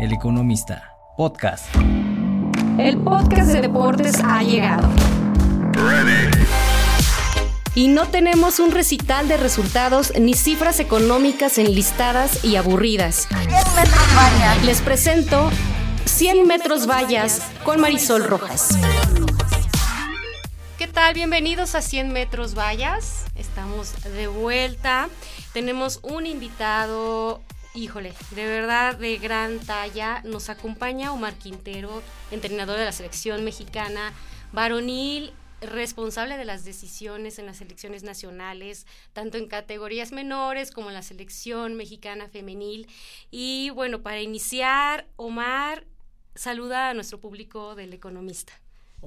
El 0.00 0.12
Economista, 0.12 0.96
podcast. 1.16 1.66
El 2.78 2.98
podcast 2.98 3.52
de 3.52 3.60
deportes 3.60 4.16
ha 4.24 4.42
llegado. 4.42 4.88
Y 7.76 7.86
no 7.88 8.08
tenemos 8.08 8.58
un 8.58 8.72
recital 8.72 9.28
de 9.28 9.36
resultados 9.36 10.12
ni 10.18 10.34
cifras 10.34 10.80
económicas 10.80 11.58
enlistadas 11.58 12.44
y 12.44 12.56
aburridas. 12.56 13.28
Les 14.64 14.80
presento 14.80 15.50
100 16.06 16.46
metros 16.48 16.88
vallas 16.88 17.42
con 17.62 17.80
Marisol 17.80 18.24
Rojas. 18.24 18.76
¿Qué 20.76 20.88
tal? 20.88 21.14
Bienvenidos 21.14 21.76
a 21.76 21.82
100 21.82 22.12
metros 22.12 22.56
vallas. 22.58 23.26
Estamos 23.36 23.94
de 24.02 24.26
vuelta. 24.26 25.08
Tenemos 25.52 26.00
un 26.02 26.26
invitado 26.26 27.40
híjole, 27.74 28.14
de 28.30 28.46
verdad 28.46 28.96
de 28.96 29.18
gran 29.18 29.58
talla. 29.58 30.22
Nos 30.24 30.48
acompaña 30.48 31.12
Omar 31.12 31.34
Quintero, 31.34 32.02
entrenador 32.30 32.78
de 32.78 32.84
la 32.84 32.92
selección 32.92 33.44
mexicana 33.44 34.12
varonil, 34.52 35.32
responsable 35.60 36.36
de 36.36 36.44
las 36.44 36.64
decisiones 36.64 37.38
en 37.38 37.46
las 37.46 37.56
selecciones 37.56 38.02
nacionales, 38.02 38.86
tanto 39.12 39.38
en 39.38 39.48
categorías 39.48 40.12
menores 40.12 40.70
como 40.70 40.88
en 40.88 40.94
la 40.94 41.02
selección 41.02 41.74
mexicana 41.74 42.28
femenil. 42.28 42.86
Y 43.30 43.70
bueno, 43.70 44.02
para 44.02 44.20
iniciar, 44.20 45.08
Omar, 45.16 45.84
saluda 46.34 46.90
a 46.90 46.94
nuestro 46.94 47.20
público 47.20 47.74
del 47.74 47.92
Economista. 47.92 48.52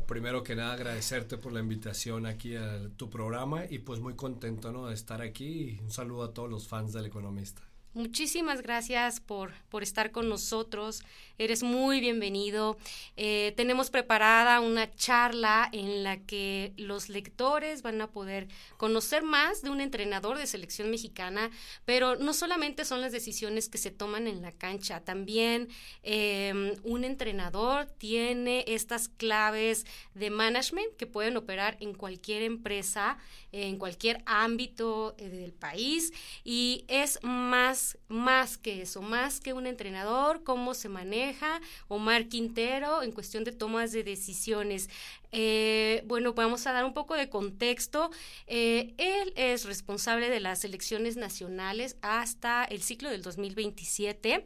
Primero 0.08 0.44
que 0.44 0.56
nada 0.56 0.73
agradecerte 0.73 1.38
por 1.38 1.54
la 1.54 1.59
invitación 1.59 2.28
aquí 2.28 2.56
a 2.56 2.88
tu 2.98 3.09
programa 3.09 3.66
y 3.68 3.80
pues 3.80 4.00
muy 4.00 4.16
contento 4.16 4.72
¿no? 4.72 4.88
de 4.88 4.94
estar 4.94 5.22
aquí 5.22 5.80
un 5.81 5.90
saludo 5.90 6.23
a 6.23 6.34
todos 6.34 6.50
los 6.50 6.68
fans 6.68 6.94
del 6.94 7.08
Economista. 7.08 7.64
Muchísimas 7.98 8.62
gracias 8.62 9.20
por, 9.20 9.54
por 9.70 9.82
estar 9.82 10.12
con 10.12 10.30
nosotros. 10.30 11.02
Eres 11.40 11.64
muy 11.64 12.00
bienvenido. 12.00 12.78
Eh, 13.16 13.56
tenemos 13.58 13.90
preparada 13.90 14.59
una 14.59 14.94
charla 14.94 15.67
en 15.72 16.03
la 16.03 16.18
que 16.18 16.73
los 16.78 17.09
lectores 17.09 17.81
van 17.81 18.00
a 18.00 18.12
poder 18.12 18.50
conocer 18.78 19.23
más 19.23 19.64
de 19.64 19.72
un 19.72 19.81
entrenador 19.81 20.38
de 20.38 20.45
selección 20.45 20.92
mexicana, 20.92 21.50
pero 21.86 22.18
no 22.18 22.34
solamente 22.34 22.86
son 22.86 23.02
las 23.02 23.12
decisiones 23.12 23.68
que 23.68 23.80
se 23.80 23.90
toman 23.90 24.28
en 24.28 24.44
la 24.44 24.52
cancha, 24.52 25.02
también 25.02 25.68
em, 26.03 26.75
un 26.84 27.03
entrenador 27.03 27.88
tiene 27.98 28.64
estas 28.68 29.09
claves 29.09 29.88
de 30.14 30.30
management 30.30 30.95
que 30.98 31.08
pueden 31.08 31.36
operar 31.36 31.78
en 31.80 31.95
cualquier 31.95 32.44
empresa, 32.44 33.18
en 33.52 33.78
cualquier 33.78 34.22
ámbito 34.28 35.16
eh, 35.18 35.30
del 35.30 35.53
país 35.53 36.14
y 36.44 36.86
es 36.88 37.18
más 37.23 37.87
más, 38.08 38.58
que 38.58 38.82
eso, 38.82 39.02
más 39.02 39.40
que 39.40 39.54
un 39.54 39.68
entrenador, 39.68 40.44
cómo 40.44 40.74
se 40.74 40.90
maneja 40.90 41.62
Omar 41.88 42.28
Quintero 42.28 43.04
en 43.04 43.12
cuestión 43.12 43.44
de 43.44 43.52
tomas 43.52 43.92
de 43.92 44.04
decisiones. 44.04 44.90
Eh, 45.32 46.04
bueno, 46.06 46.34
vamos 46.34 46.66
a 46.68 46.74
dar 46.74 46.86
un 46.86 46.94
poco 46.94 47.16
de 47.16 47.30
contexto. 47.30 48.10
Eh, 48.48 48.94
él 48.98 49.34
es 49.36 49.66
responsable 49.66 50.30
de 50.30 50.40
las 50.40 50.64
elecciones 50.66 51.18
nacionales 51.18 51.98
hasta 52.02 52.64
el 52.66 52.82
ciclo 52.82 53.10
del 53.10 53.22
2027 53.22 54.44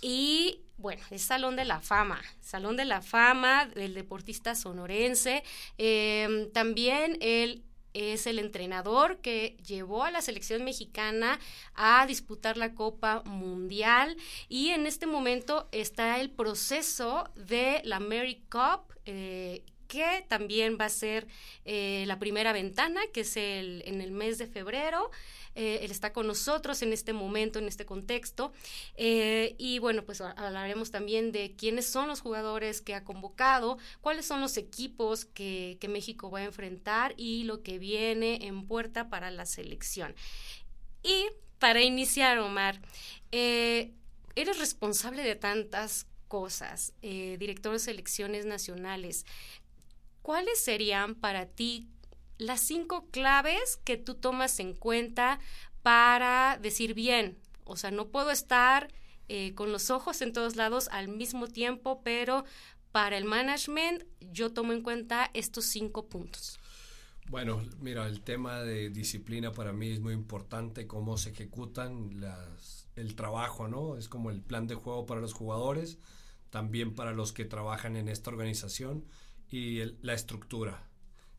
y 0.00 0.60
bueno, 0.78 1.02
es 1.10 1.22
Salón 1.22 1.56
de 1.56 1.64
la 1.64 1.80
Fama, 1.80 2.20
Salón 2.40 2.76
de 2.76 2.84
la 2.84 3.00
Fama 3.00 3.66
del 3.66 3.94
deportista 3.94 4.54
sonorense. 4.54 5.42
Eh, 5.78 6.50
también 6.52 7.16
él 7.20 7.62
es 7.96 8.26
el 8.26 8.38
entrenador 8.38 9.18
que 9.22 9.56
llevó 9.66 10.04
a 10.04 10.10
la 10.10 10.20
selección 10.20 10.64
mexicana 10.64 11.40
a 11.74 12.06
disputar 12.06 12.58
la 12.58 12.74
Copa 12.74 13.22
Mundial 13.24 14.16
y 14.48 14.68
en 14.68 14.86
este 14.86 15.06
momento 15.06 15.68
está 15.72 16.20
el 16.20 16.30
proceso 16.30 17.30
de 17.34 17.80
la 17.84 17.98
Mary 17.98 18.42
Cup. 18.50 18.94
Eh, 19.06 19.64
que 19.86 20.24
también 20.28 20.76
va 20.80 20.86
a 20.86 20.90
ser 20.90 21.26
eh, 21.64 22.04
la 22.06 22.18
primera 22.18 22.52
ventana, 22.52 23.00
que 23.12 23.20
es 23.20 23.36
el, 23.36 23.82
en 23.86 24.00
el 24.00 24.10
mes 24.10 24.38
de 24.38 24.46
febrero. 24.46 25.10
Eh, 25.54 25.80
él 25.82 25.90
está 25.90 26.12
con 26.12 26.26
nosotros 26.26 26.82
en 26.82 26.92
este 26.92 27.12
momento, 27.12 27.58
en 27.58 27.66
este 27.66 27.86
contexto. 27.86 28.52
Eh, 28.96 29.54
y 29.58 29.78
bueno, 29.78 30.04
pues 30.04 30.20
hablaremos 30.20 30.90
también 30.90 31.32
de 31.32 31.54
quiénes 31.56 31.86
son 31.86 32.08
los 32.08 32.20
jugadores 32.20 32.82
que 32.82 32.94
ha 32.94 33.04
convocado, 33.04 33.78
cuáles 34.02 34.26
son 34.26 34.40
los 34.40 34.58
equipos 34.58 35.24
que, 35.24 35.78
que 35.80 35.88
México 35.88 36.30
va 36.30 36.40
a 36.40 36.44
enfrentar 36.44 37.14
y 37.16 37.44
lo 37.44 37.62
que 37.62 37.78
viene 37.78 38.46
en 38.46 38.66
puerta 38.66 39.08
para 39.08 39.30
la 39.30 39.46
selección. 39.46 40.14
Y 41.02 41.26
para 41.58 41.80
iniciar, 41.80 42.38
Omar, 42.38 42.80
eres 43.30 44.58
responsable 44.58 45.22
de 45.22 45.36
tantas 45.36 46.06
cosas, 46.28 46.92
director 47.00 47.72
de 47.72 47.78
selecciones 47.78 48.44
nacionales. 48.44 49.24
¿Cuáles 50.26 50.58
serían 50.58 51.14
para 51.14 51.46
ti 51.46 51.88
las 52.36 52.60
cinco 52.60 53.06
claves 53.12 53.78
que 53.84 53.96
tú 53.96 54.16
tomas 54.16 54.58
en 54.58 54.74
cuenta 54.74 55.38
para 55.82 56.58
decir 56.60 56.94
bien? 56.94 57.38
O 57.62 57.76
sea, 57.76 57.92
no 57.92 58.08
puedo 58.08 58.32
estar 58.32 58.88
eh, 59.28 59.54
con 59.54 59.70
los 59.70 59.88
ojos 59.88 60.20
en 60.22 60.32
todos 60.32 60.56
lados 60.56 60.88
al 60.90 61.06
mismo 61.06 61.46
tiempo, 61.46 62.00
pero 62.02 62.44
para 62.90 63.16
el 63.16 63.24
management 63.24 64.02
yo 64.32 64.52
tomo 64.52 64.72
en 64.72 64.82
cuenta 64.82 65.30
estos 65.32 65.66
cinco 65.66 66.08
puntos. 66.08 66.58
Bueno, 67.28 67.62
mira, 67.78 68.08
el 68.08 68.20
tema 68.22 68.62
de 68.62 68.90
disciplina 68.90 69.52
para 69.52 69.72
mí 69.72 69.90
es 69.90 70.00
muy 70.00 70.12
importante, 70.12 70.88
cómo 70.88 71.18
se 71.18 71.30
ejecutan 71.30 72.20
las, 72.20 72.88
el 72.96 73.14
trabajo, 73.14 73.68
¿no? 73.68 73.96
Es 73.96 74.08
como 74.08 74.32
el 74.32 74.42
plan 74.42 74.66
de 74.66 74.74
juego 74.74 75.06
para 75.06 75.20
los 75.20 75.34
jugadores, 75.34 75.98
también 76.50 76.96
para 76.96 77.12
los 77.12 77.32
que 77.32 77.44
trabajan 77.44 77.94
en 77.94 78.08
esta 78.08 78.30
organización 78.30 79.04
y 79.50 79.84
la 80.02 80.14
estructura. 80.14 80.88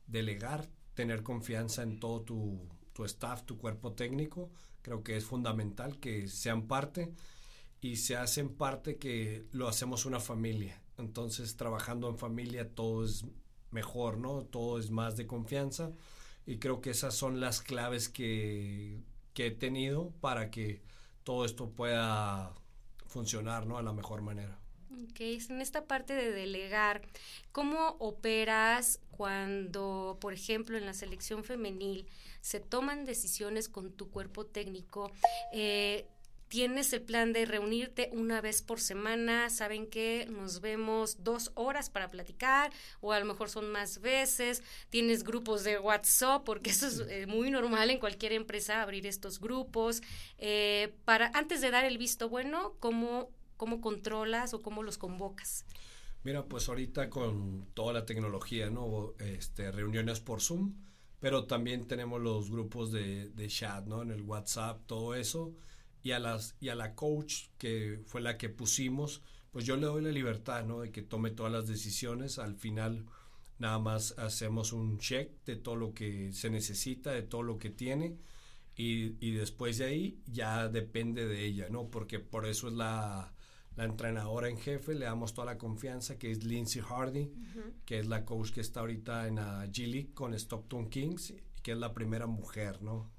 Delegar, 0.07 0.69
tener 0.93 1.23
confianza 1.23 1.83
en 1.83 1.99
todo 1.99 2.21
tu, 2.21 2.69
tu 2.93 3.05
staff, 3.05 3.43
tu 3.43 3.57
cuerpo 3.57 3.93
técnico, 3.93 4.49
creo 4.81 5.03
que 5.03 5.17
es 5.17 5.25
fundamental 5.25 5.99
que 5.99 6.27
sean 6.27 6.67
parte 6.67 7.13
y 7.81 7.97
se 7.97 8.15
hacen 8.15 8.49
parte 8.49 8.97
que 8.97 9.45
lo 9.51 9.67
hacemos 9.67 10.05
una 10.05 10.19
familia. 10.19 10.81
Entonces, 10.97 11.55
trabajando 11.57 12.09
en 12.09 12.17
familia 12.17 12.73
todo 12.73 13.03
es 13.05 13.25
mejor, 13.71 14.17
¿no? 14.17 14.43
Todo 14.43 14.79
es 14.79 14.89
más 14.89 15.17
de 15.17 15.27
confianza 15.27 15.91
y 16.45 16.57
creo 16.57 16.81
que 16.81 16.91
esas 16.91 17.13
son 17.13 17.39
las 17.39 17.61
claves 17.61 18.09
que, 18.09 19.03
que 19.33 19.47
he 19.47 19.51
tenido 19.51 20.11
para 20.21 20.49
que 20.49 20.81
todo 21.23 21.45
esto 21.45 21.69
pueda 21.69 22.55
funcionar, 23.05 23.67
¿no? 23.67 23.77
A 23.77 23.83
la 23.83 23.93
mejor 23.93 24.21
manera. 24.21 24.57
Ok, 25.03 25.19
en 25.19 25.61
esta 25.61 25.85
parte 25.85 26.13
de 26.13 26.31
delegar, 26.31 27.01
¿cómo 27.51 27.97
operas 27.99 28.99
cuando, 29.11 30.17
por 30.19 30.33
ejemplo, 30.33 30.75
en 30.77 30.85
la 30.85 30.93
selección 30.93 31.43
femenil 31.43 32.07
se 32.41 32.59
toman 32.59 33.05
decisiones 33.05 33.69
con 33.69 33.91
tu 33.91 34.09
cuerpo 34.09 34.45
técnico? 34.45 35.11
Eh, 35.53 36.07
tienes 36.47 36.93
el 36.93 37.01
plan 37.01 37.31
de 37.33 37.45
reunirte 37.45 38.09
una 38.13 38.41
vez 38.41 38.61
por 38.63 38.79
semana, 38.79 39.49
saben 39.49 39.85
que 39.85 40.27
nos 40.31 40.61
vemos 40.61 41.23
dos 41.23 41.51
horas 41.55 41.89
para 41.89 42.07
platicar 42.07 42.71
o 43.01 43.11
a 43.11 43.19
lo 43.19 43.25
mejor 43.25 43.49
son 43.49 43.69
más 43.69 43.99
veces, 43.99 44.63
tienes 44.89 45.23
grupos 45.23 45.63
de 45.63 45.77
WhatsApp, 45.77 46.43
porque 46.43 46.71
eso 46.71 46.87
es 46.87 46.99
eh, 47.09 47.27
muy 47.27 47.51
normal 47.51 47.91
en 47.91 47.99
cualquier 47.99 48.31
empresa 48.31 48.81
abrir 48.81 49.05
estos 49.05 49.39
grupos, 49.39 50.01
eh, 50.37 50.93
para 51.05 51.29
antes 51.33 51.61
de 51.61 51.69
dar 51.69 51.85
el 51.85 51.97
visto 51.97 52.29
bueno, 52.29 52.73
¿cómo 52.79 53.29
¿Cómo 53.57 53.81
controlas 53.81 54.53
o 54.53 54.61
cómo 54.61 54.83
los 54.83 54.97
convocas? 54.97 55.65
Mira, 56.23 56.45
pues 56.45 56.67
ahorita 56.67 57.09
con 57.09 57.67
toda 57.73 57.93
la 57.93 58.05
tecnología, 58.05 58.69
¿no? 58.69 59.13
Este, 59.19 59.71
reuniones 59.71 60.19
por 60.19 60.41
Zoom, 60.41 60.73
pero 61.19 61.45
también 61.45 61.87
tenemos 61.87 62.21
los 62.21 62.51
grupos 62.51 62.91
de, 62.91 63.29
de 63.29 63.47
chat, 63.47 63.85
¿no? 63.85 64.01
En 64.01 64.11
el 64.11 64.21
WhatsApp, 64.21 64.81
todo 64.87 65.15
eso. 65.15 65.55
Y 66.03 66.11
a, 66.11 66.19
las, 66.19 66.55
y 66.59 66.69
a 66.69 66.75
la 66.75 66.95
coach, 66.95 67.47
que 67.57 68.01
fue 68.05 68.21
la 68.21 68.37
que 68.37 68.49
pusimos, 68.49 69.21
pues 69.51 69.65
yo 69.65 69.75
le 69.77 69.87
doy 69.87 70.01
la 70.03 70.11
libertad, 70.11 70.65
¿no? 70.65 70.81
De 70.81 70.91
que 70.91 71.01
tome 71.01 71.31
todas 71.31 71.51
las 71.51 71.67
decisiones. 71.67 72.39
Al 72.39 72.55
final, 72.55 73.05
nada 73.59 73.79
más 73.79 74.13
hacemos 74.17 74.73
un 74.73 74.99
check 74.99 75.31
de 75.45 75.55
todo 75.55 75.75
lo 75.75 75.93
que 75.93 76.33
se 76.33 76.49
necesita, 76.49 77.11
de 77.11 77.23
todo 77.23 77.43
lo 77.43 77.57
que 77.57 77.69
tiene. 77.69 78.17
Y, 78.75 79.15
y 79.25 79.31
después 79.31 79.77
de 79.79 79.85
ahí 79.85 80.21
ya 80.27 80.67
depende 80.69 81.25
de 81.25 81.45
ella, 81.45 81.67
¿no? 81.69 81.89
Porque 81.89 82.19
por 82.19 82.45
eso 82.45 82.67
es 82.67 82.73
la, 82.75 83.33
la 83.77 83.85
entrenadora 83.85 84.49
en 84.49 84.57
jefe, 84.57 84.95
le 84.95 85.05
damos 85.05 85.33
toda 85.33 85.45
la 85.45 85.57
confianza, 85.57 86.17
que 86.17 86.31
es 86.31 86.43
Lindsay 86.43 86.81
Hardy, 86.81 87.31
que 87.85 87.99
es 87.99 88.07
la 88.07 88.25
coach 88.25 88.51
que 88.51 88.61
está 88.61 88.79
ahorita 88.81 89.27
en 89.27 89.35
la 89.35 89.65
G 89.67 89.87
League 89.87 90.13
con 90.15 90.33
Stockton 90.33 90.89
Kings, 90.89 91.35
que 91.61 91.71
es 91.73 91.77
la 91.77 91.93
primera 91.93 92.25
mujer, 92.25 92.81
¿no? 92.81 93.09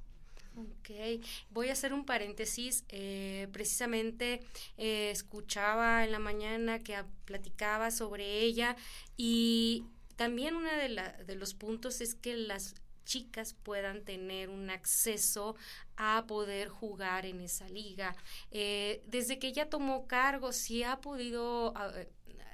Ok, 0.57 1.23
voy 1.51 1.69
a 1.69 1.73
hacer 1.73 1.93
un 1.93 2.05
paréntesis. 2.05 2.85
Eh, 2.89 3.47
precisamente 3.53 4.41
eh, 4.77 5.13
escuchaba 5.13 6.05
en 6.05 6.11
la 6.11 6.19
mañana 6.19 6.81
que 6.81 6.97
platicaba 7.25 7.93
sobre 7.93 8.41
ella 8.41 8.75
y 9.17 9.85
también 10.17 10.57
uno 10.57 10.69
de, 10.69 11.25
de 11.25 11.35
los 11.37 11.55
puntos 11.55 12.01
es 12.01 12.17
que 12.17 12.37
las 12.37 12.75
chicas 13.09 13.55
puedan 13.55 14.05
tener 14.05 14.51
un 14.51 14.69
acceso 14.69 15.57
a 15.97 16.27
poder 16.29 16.69
jugar 16.69 17.25
en 17.25 17.41
esa 17.41 17.69
liga. 17.69 18.15
Eh, 18.51 19.03
desde 19.07 19.39
que 19.39 19.49
ella 19.49 19.71
tomó 19.71 20.07
cargo, 20.07 20.53
si 20.53 20.83
ha 20.83 21.01
podido, 21.01 21.73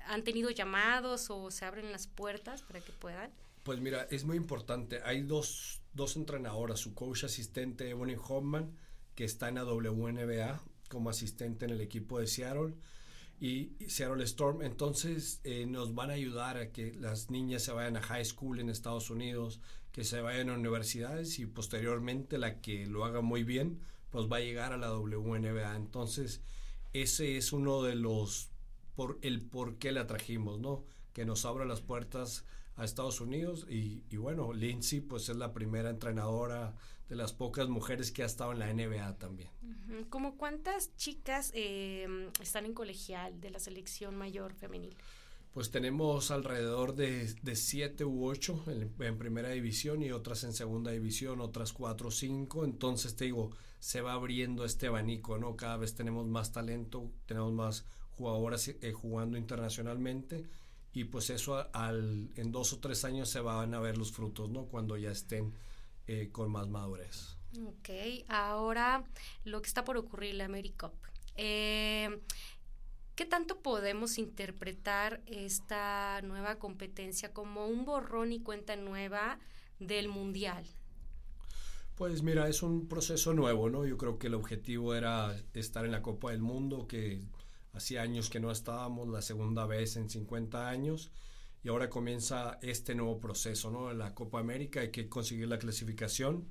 han 0.06 0.22
tenido 0.22 0.50
llamados 0.50 1.28
o 1.28 1.50
se 1.50 1.64
abren 1.64 1.90
las 1.90 2.06
puertas 2.06 2.62
para 2.62 2.80
que 2.80 2.92
puedan. 2.92 3.30
Pues 3.64 3.80
mira, 3.80 4.06
es 4.10 4.24
muy 4.24 4.36
importante. 4.36 5.00
Hay 5.04 5.22
dos, 5.22 5.82
dos 5.92 6.16
entrenadoras, 6.16 6.78
su 6.78 6.94
coach 6.94 7.24
asistente 7.24 7.90
Ebony 7.90 8.14
Hoffman, 8.16 8.76
que 9.14 9.24
está 9.24 9.48
en 9.48 9.56
la 9.56 9.64
WNBA 9.64 10.60
como 10.88 11.10
asistente 11.10 11.64
en 11.64 11.72
el 11.72 11.80
equipo 11.80 12.20
de 12.20 12.26
Seattle 12.26 12.74
y 13.40 13.72
Seattle 13.88 14.22
Storm. 14.24 14.62
Entonces 14.62 15.40
eh, 15.44 15.66
nos 15.66 15.94
van 15.94 16.10
a 16.10 16.14
ayudar 16.14 16.58
a 16.58 16.70
que 16.70 16.92
las 16.94 17.30
niñas 17.30 17.62
se 17.62 17.72
vayan 17.72 17.96
a 17.96 18.02
high 18.02 18.24
school 18.24 18.60
en 18.60 18.68
Estados 18.68 19.10
Unidos, 19.10 19.60
que 19.94 20.02
se 20.02 20.20
vayan 20.20 20.50
a 20.50 20.54
universidades 20.54 21.38
y 21.38 21.46
posteriormente 21.46 22.36
la 22.36 22.60
que 22.60 22.84
lo 22.84 23.04
haga 23.04 23.20
muy 23.20 23.44
bien, 23.44 23.78
pues 24.10 24.26
va 24.30 24.38
a 24.38 24.40
llegar 24.40 24.72
a 24.72 24.76
la 24.76 24.92
WNBA. 24.92 25.76
Entonces 25.76 26.42
ese 26.92 27.36
es 27.36 27.52
uno 27.52 27.80
de 27.84 27.94
los 27.94 28.50
por 28.96 29.20
el 29.22 29.40
por 29.40 29.76
qué 29.76 29.92
la 29.92 30.08
trajimos, 30.08 30.58
¿no? 30.58 30.84
Que 31.12 31.24
nos 31.24 31.44
abra 31.44 31.64
las 31.64 31.80
puertas 31.80 32.44
a 32.76 32.84
Estados 32.84 33.20
Unidos 33.20 33.66
y, 33.70 34.02
y, 34.10 34.16
bueno, 34.16 34.52
Lindsay 34.52 35.00
pues 35.00 35.28
es 35.28 35.36
la 35.36 35.52
primera 35.52 35.90
entrenadora 35.90 36.74
de 37.08 37.14
las 37.14 37.32
pocas 37.32 37.68
mujeres 37.68 38.10
que 38.10 38.24
ha 38.24 38.26
estado 38.26 38.50
en 38.50 38.58
la 38.58 38.72
NBA 38.72 39.16
también. 39.18 39.50
¿Cómo 40.10 40.36
cuántas 40.36 40.96
chicas 40.96 41.52
eh, 41.54 42.30
están 42.40 42.64
en 42.64 42.74
colegial 42.74 43.40
de 43.40 43.50
la 43.50 43.60
selección 43.60 44.16
mayor 44.16 44.54
femenil? 44.54 44.96
Pues 45.54 45.70
tenemos 45.70 46.32
alrededor 46.32 46.96
de, 46.96 47.32
de 47.42 47.54
siete 47.54 48.04
u 48.04 48.26
ocho 48.26 48.64
en, 48.66 49.18
primera 49.18 49.50
división 49.50 50.02
y 50.02 50.10
otras 50.10 50.42
en 50.42 50.52
segunda 50.52 50.90
división, 50.90 51.40
otras 51.40 51.72
cuatro 51.72 52.08
o 52.08 52.10
cinco. 52.10 52.64
Entonces 52.64 53.14
te 53.14 53.26
digo, 53.26 53.52
se 53.78 54.00
va 54.00 54.14
abriendo 54.14 54.64
este 54.64 54.88
abanico, 54.88 55.38
¿no? 55.38 55.54
Cada 55.54 55.76
vez 55.76 55.94
tenemos 55.94 56.26
más 56.26 56.50
talento, 56.50 57.08
tenemos 57.26 57.52
más 57.52 57.84
jugadoras 58.16 58.66
eh, 58.66 58.92
jugando 58.92 59.38
internacionalmente 59.38 60.44
y 60.92 61.04
pues 61.04 61.30
eso 61.30 61.68
al, 61.72 62.30
en 62.34 62.50
dos 62.50 62.72
o 62.72 62.80
tres 62.80 63.04
años 63.04 63.28
se 63.28 63.38
van 63.38 63.74
a 63.74 63.80
ver 63.80 63.96
los 63.96 64.10
frutos, 64.10 64.50
¿no? 64.50 64.66
Cuando 64.66 64.96
ya 64.96 65.12
estén 65.12 65.54
eh, 66.08 66.30
con 66.32 66.50
más 66.50 66.66
madurez. 66.66 67.36
Ok, 67.64 67.90
ahora 68.26 69.04
lo 69.44 69.62
que 69.62 69.68
está 69.68 69.84
por 69.84 69.96
ocurrir, 69.98 70.34
la 70.34 70.46
AmeriCup. 70.46 70.94
Eh, 71.36 72.20
¿Qué 73.14 73.24
tanto 73.26 73.60
podemos 73.60 74.18
interpretar 74.18 75.22
esta 75.26 76.20
nueva 76.22 76.58
competencia 76.58 77.32
como 77.32 77.66
un 77.66 77.84
borrón 77.84 78.32
y 78.32 78.40
cuenta 78.40 78.76
nueva 78.76 79.38
del 79.78 80.08
Mundial? 80.08 80.64
Pues 81.94 82.22
mira, 82.22 82.48
es 82.48 82.62
un 82.62 82.88
proceso 82.88 83.34
nuevo, 83.34 83.70
¿no? 83.70 83.86
Yo 83.86 83.96
creo 83.96 84.18
que 84.18 84.26
el 84.26 84.34
objetivo 84.34 84.94
era 84.94 85.36
estar 85.52 85.84
en 85.84 85.92
la 85.92 86.02
Copa 86.02 86.32
del 86.32 86.42
Mundo, 86.42 86.88
que 86.88 87.22
Hacía 87.74 88.02
años 88.02 88.30
que 88.30 88.38
no 88.38 88.52
estábamos, 88.52 89.08
la 89.08 89.20
segunda 89.20 89.66
vez 89.66 89.96
en 89.96 90.08
50 90.08 90.68
años, 90.68 91.10
y 91.64 91.68
ahora 91.68 91.90
comienza 91.90 92.58
este 92.62 92.94
nuevo 92.94 93.18
proceso, 93.18 93.68
¿no? 93.72 93.90
En 93.90 93.98
la 93.98 94.14
Copa 94.14 94.38
América 94.38 94.80
hay 94.80 94.92
que 94.92 95.08
conseguir 95.08 95.48
la 95.48 95.58
clasificación. 95.58 96.46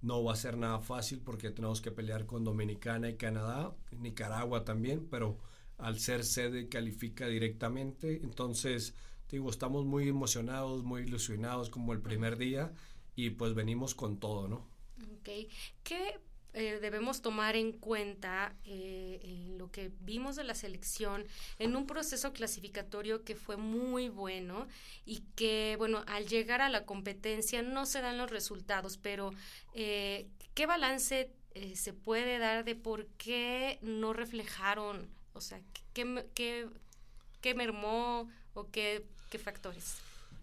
No 0.00 0.24
va 0.24 0.32
a 0.32 0.36
ser 0.36 0.56
nada 0.56 0.80
fácil 0.80 1.20
porque 1.20 1.50
tenemos 1.50 1.82
que 1.82 1.90
pelear 1.90 2.24
con 2.24 2.42
Dominicana 2.42 3.10
y 3.10 3.16
Canadá, 3.16 3.76
Nicaragua 3.90 4.64
también, 4.64 5.06
pero 5.10 5.38
al 5.82 5.98
ser 5.98 6.24
sede 6.24 6.68
califica 6.68 7.26
directamente. 7.26 8.20
Entonces, 8.22 8.94
digo, 9.28 9.50
estamos 9.50 9.84
muy 9.84 10.08
emocionados, 10.08 10.84
muy 10.84 11.02
ilusionados 11.02 11.68
como 11.70 11.92
el 11.92 12.00
primer 12.00 12.38
día 12.38 12.72
y 13.16 13.30
pues 13.30 13.54
venimos 13.54 13.94
con 13.94 14.18
todo, 14.18 14.48
¿no? 14.48 14.66
Ok. 15.18 15.28
¿Qué 15.82 16.20
eh, 16.54 16.78
debemos 16.80 17.20
tomar 17.20 17.56
en 17.56 17.72
cuenta 17.72 18.54
eh, 18.64 19.20
en 19.24 19.58
lo 19.58 19.70
que 19.72 19.90
vimos 20.00 20.36
de 20.36 20.44
la 20.44 20.54
selección 20.54 21.24
en 21.58 21.74
un 21.74 21.86
proceso 21.86 22.32
clasificatorio 22.32 23.24
que 23.24 23.34
fue 23.34 23.56
muy 23.56 24.08
bueno 24.08 24.68
y 25.04 25.24
que, 25.34 25.74
bueno, 25.78 26.04
al 26.06 26.26
llegar 26.26 26.60
a 26.60 26.68
la 26.68 26.84
competencia 26.84 27.62
no 27.62 27.86
se 27.86 28.02
dan 28.02 28.18
los 28.18 28.30
resultados, 28.30 28.98
pero 28.98 29.32
eh, 29.74 30.28
¿qué 30.54 30.66
balance 30.66 31.32
se 31.74 31.92
puede 31.92 32.38
dar 32.38 32.64
de 32.64 32.76
por 32.76 33.06
qué 33.18 33.78
no 33.82 34.12
reflejaron? 34.12 35.10
O 35.34 35.40
sea, 35.40 35.60
¿qué, 35.92 36.26
qué, 36.34 36.68
qué 37.40 37.54
mermó 37.54 38.28
o 38.54 38.70
qué, 38.70 39.06
factores? 39.42 39.96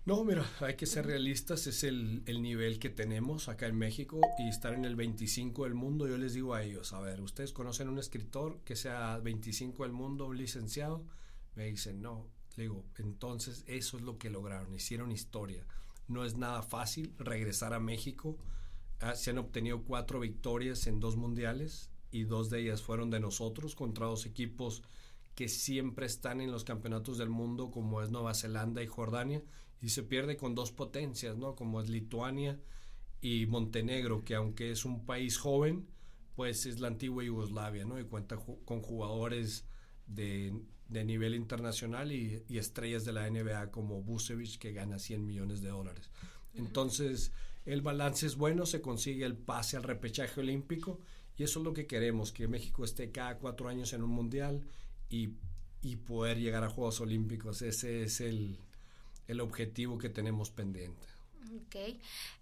No, 0.06 0.24
mira, 0.24 0.44
hay 0.62 0.76
que 0.76 0.88
ser 0.88 1.06
realistas, 1.06 1.68
es 1.68 1.84
el, 1.84 2.24
el, 2.26 2.42
nivel 2.42 2.80
que 2.80 2.90
tenemos 2.90 3.48
acá 3.50 3.68
en 3.68 3.78
México 3.78 4.20
y 4.40 4.50
estar 4.50 4.74
en 4.74 4.86
el 4.86 4.96
25 4.96 5.66
del 5.66 5.76
mundo, 5.76 6.08
yo 6.08 6.18
les 6.18 6.34
digo 6.34 6.56
a 6.56 6.64
ellos, 6.64 6.94
a 6.94 7.00
ver, 7.00 7.22
¿ustedes 7.22 7.54
conocen 7.54 7.90
un 7.90 8.00
escritor 8.00 8.60
que 8.66 8.76
sea 8.76 9.20
25 9.20 9.84
del 9.84 9.92
mundo, 9.92 10.26
un 10.26 10.38
licenciado? 10.38 11.06
Me 11.54 11.66
dicen, 11.66 12.02
no, 12.02 12.28
le 12.56 12.64
digo, 12.64 12.86
entonces 12.98 13.64
eso 13.68 13.98
es 13.98 14.04
lo 14.04 14.18
que 14.18 14.32
lograron, 14.32 14.74
hicieron 14.74 15.12
historia. 15.12 15.66
No 16.08 16.26
es 16.26 16.36
nada 16.38 16.64
fácil 16.64 17.14
regresar 17.20 17.74
a 17.74 17.80
México, 17.80 18.38
ah, 19.02 19.16
se 19.16 19.30
han 19.30 19.38
obtenido 19.38 19.84
cuatro 19.84 20.20
victorias 20.20 20.88
en 20.88 21.00
dos 21.00 21.18
mundiales 21.18 21.92
y 22.12 22.24
dos 22.24 22.50
de 22.50 22.62
ellas 22.62 22.82
fueron 22.82 23.10
de 23.10 23.20
nosotros 23.20 23.76
contra 23.76 24.08
dos 24.08 24.26
equipos 24.26 24.84
que 25.36 25.48
siempre 25.48 26.06
están 26.06 26.42
en 26.42 26.52
los 26.52 26.64
campeonatos 26.64 27.18
del 27.18 27.30
mundo 27.30 27.72
como 27.72 28.02
es 28.02 28.10
Nueva 28.10 28.34
Zelanda 28.34 28.84
y 28.84 28.88
Jordania 28.88 29.42
y 29.82 29.90
se 29.90 30.04
pierde 30.04 30.36
con 30.36 30.56
dos 30.56 30.72
potencias, 30.72 31.38
¿no? 31.38 31.56
Como 31.56 31.80
es 31.80 31.90
Lituania 31.90 32.60
y 33.22 33.46
Montenegro, 33.46 34.24
que 34.24 34.36
aunque 34.36 34.72
es 34.72 34.86
un 34.86 35.06
país 35.06 35.38
joven, 35.38 35.88
pues 36.36 36.66
es 36.66 36.80
la 36.80 36.88
antigua 36.88 37.24
Yugoslavia, 37.24 37.86
¿no? 37.86 38.00
Y 38.00 38.06
cuenta 38.06 38.38
con 38.38 38.82
jugadores 38.82 39.66
de, 40.08 40.54
de 40.90 41.06
nivel 41.06 41.36
internacional 41.36 42.12
y, 42.12 42.44
y, 42.50 42.58
estrellas 42.58 43.06
de 43.06 43.14
la 43.14 43.30
NBA 43.30 43.72
como 43.72 44.02
Busevich, 44.02 44.58
que 44.58 44.74
gana 44.74 45.00
100 45.00 45.26
millones 45.26 45.62
de 45.62 45.70
dólares. 45.70 46.10
Entonces, 46.54 47.32
el 47.66 47.82
balance 47.82 48.26
es 48.26 48.36
bueno, 48.36 48.66
se 48.66 48.82
consigue 48.82 49.26
el 49.26 49.38
pase 49.38 49.78
al 49.78 49.84
repechaje 49.84 50.40
olímpico 50.40 51.00
y 51.40 51.44
eso 51.44 51.60
es 51.60 51.66
lo 51.66 51.74
que 51.74 51.88
queremos, 51.88 52.34
que 52.34 52.50
México 52.50 52.84
esté 52.84 53.12
cada 53.12 53.38
cuatro 53.38 53.70
años 53.70 53.94
en 53.94 54.04
un 54.04 54.10
mundial 54.10 54.62
y, 55.10 55.30
y 55.82 55.96
poder 55.96 56.38
llegar 56.38 56.66
a 56.66 56.70
Juegos 56.70 57.00
Olímpicos. 57.00 57.62
Ese 57.62 58.04
es 58.04 58.20
el, 58.20 58.58
el 59.30 59.40
objetivo 59.40 59.98
que 59.98 60.10
tenemos 60.10 60.52
pendiente. 60.52 61.08
Ok. 61.56 61.98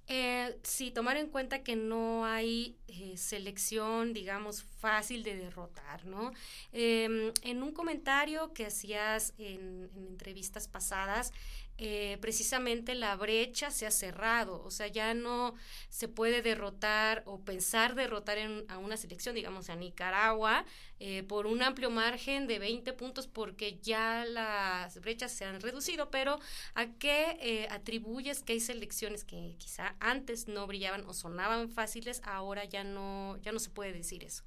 Eh, 0.08 0.58
sí, 0.64 0.90
tomar 0.90 1.18
en 1.18 1.28
cuenta 1.28 1.62
que 1.62 1.76
no 1.76 2.26
hay 2.26 2.76
eh, 2.88 3.16
selección, 3.18 4.14
digamos, 4.14 4.64
fácil 4.64 5.22
de 5.22 5.36
derrotar, 5.36 6.06
¿no? 6.06 6.32
Em, 6.72 7.32
en 7.44 7.62
un 7.62 7.74
comentario 7.74 8.52
que 8.54 8.66
hacías 8.66 9.36
en, 9.38 9.92
en 9.96 10.08
entrevistas 10.08 10.68
pasadas, 10.68 11.34
eh, 11.77 12.17
precisamente 12.22 12.96
la 12.96 13.15
brecha 13.15 13.69
se 13.72 13.86
ha 13.86 13.91
cerrado, 13.91 14.63
o 14.63 14.72
sea, 14.72 14.88
ya 14.88 15.13
no 15.13 15.53
se 15.89 16.07
puede 16.07 16.41
derrotar 16.41 17.24
o 17.25 17.39
pensar 17.41 17.93
derrotar 17.96 18.38
a 18.67 18.77
una 18.79 18.98
selección, 18.98 19.36
digamos, 19.36 19.69
a 19.69 19.75
Nicaragua, 19.75 20.65
eh, 21.00 21.24
por 21.24 21.46
un 21.46 21.62
amplio 21.62 21.91
margen 21.91 22.48
de 22.48 22.57
20 22.60 22.93
puntos 22.93 23.27
porque 23.27 23.77
ya 23.81 24.25
las 24.25 25.00
brechas 25.01 25.31
se 25.31 25.46
han 25.46 25.62
reducido, 25.62 26.10
pero 26.10 26.39
¿a 26.74 26.88
qué 26.93 27.38
eh, 27.41 27.67
atribuyes 27.69 28.41
que 28.41 28.53
hay 28.53 28.60
selecciones 28.60 29.24
que 29.24 29.55
quizá 29.60 29.96
antes 30.00 30.48
no 30.48 30.65
brillaban 30.65 31.05
o 31.05 31.13
sonaban 31.13 31.69
fáciles, 31.69 32.22
ahora 32.25 32.65
ya 32.65 32.84
no, 32.84 33.38
ya 33.43 33.51
no 33.51 33.60
se 33.60 33.69
puede 33.69 33.93
decir 33.93 34.24
eso? 34.24 34.43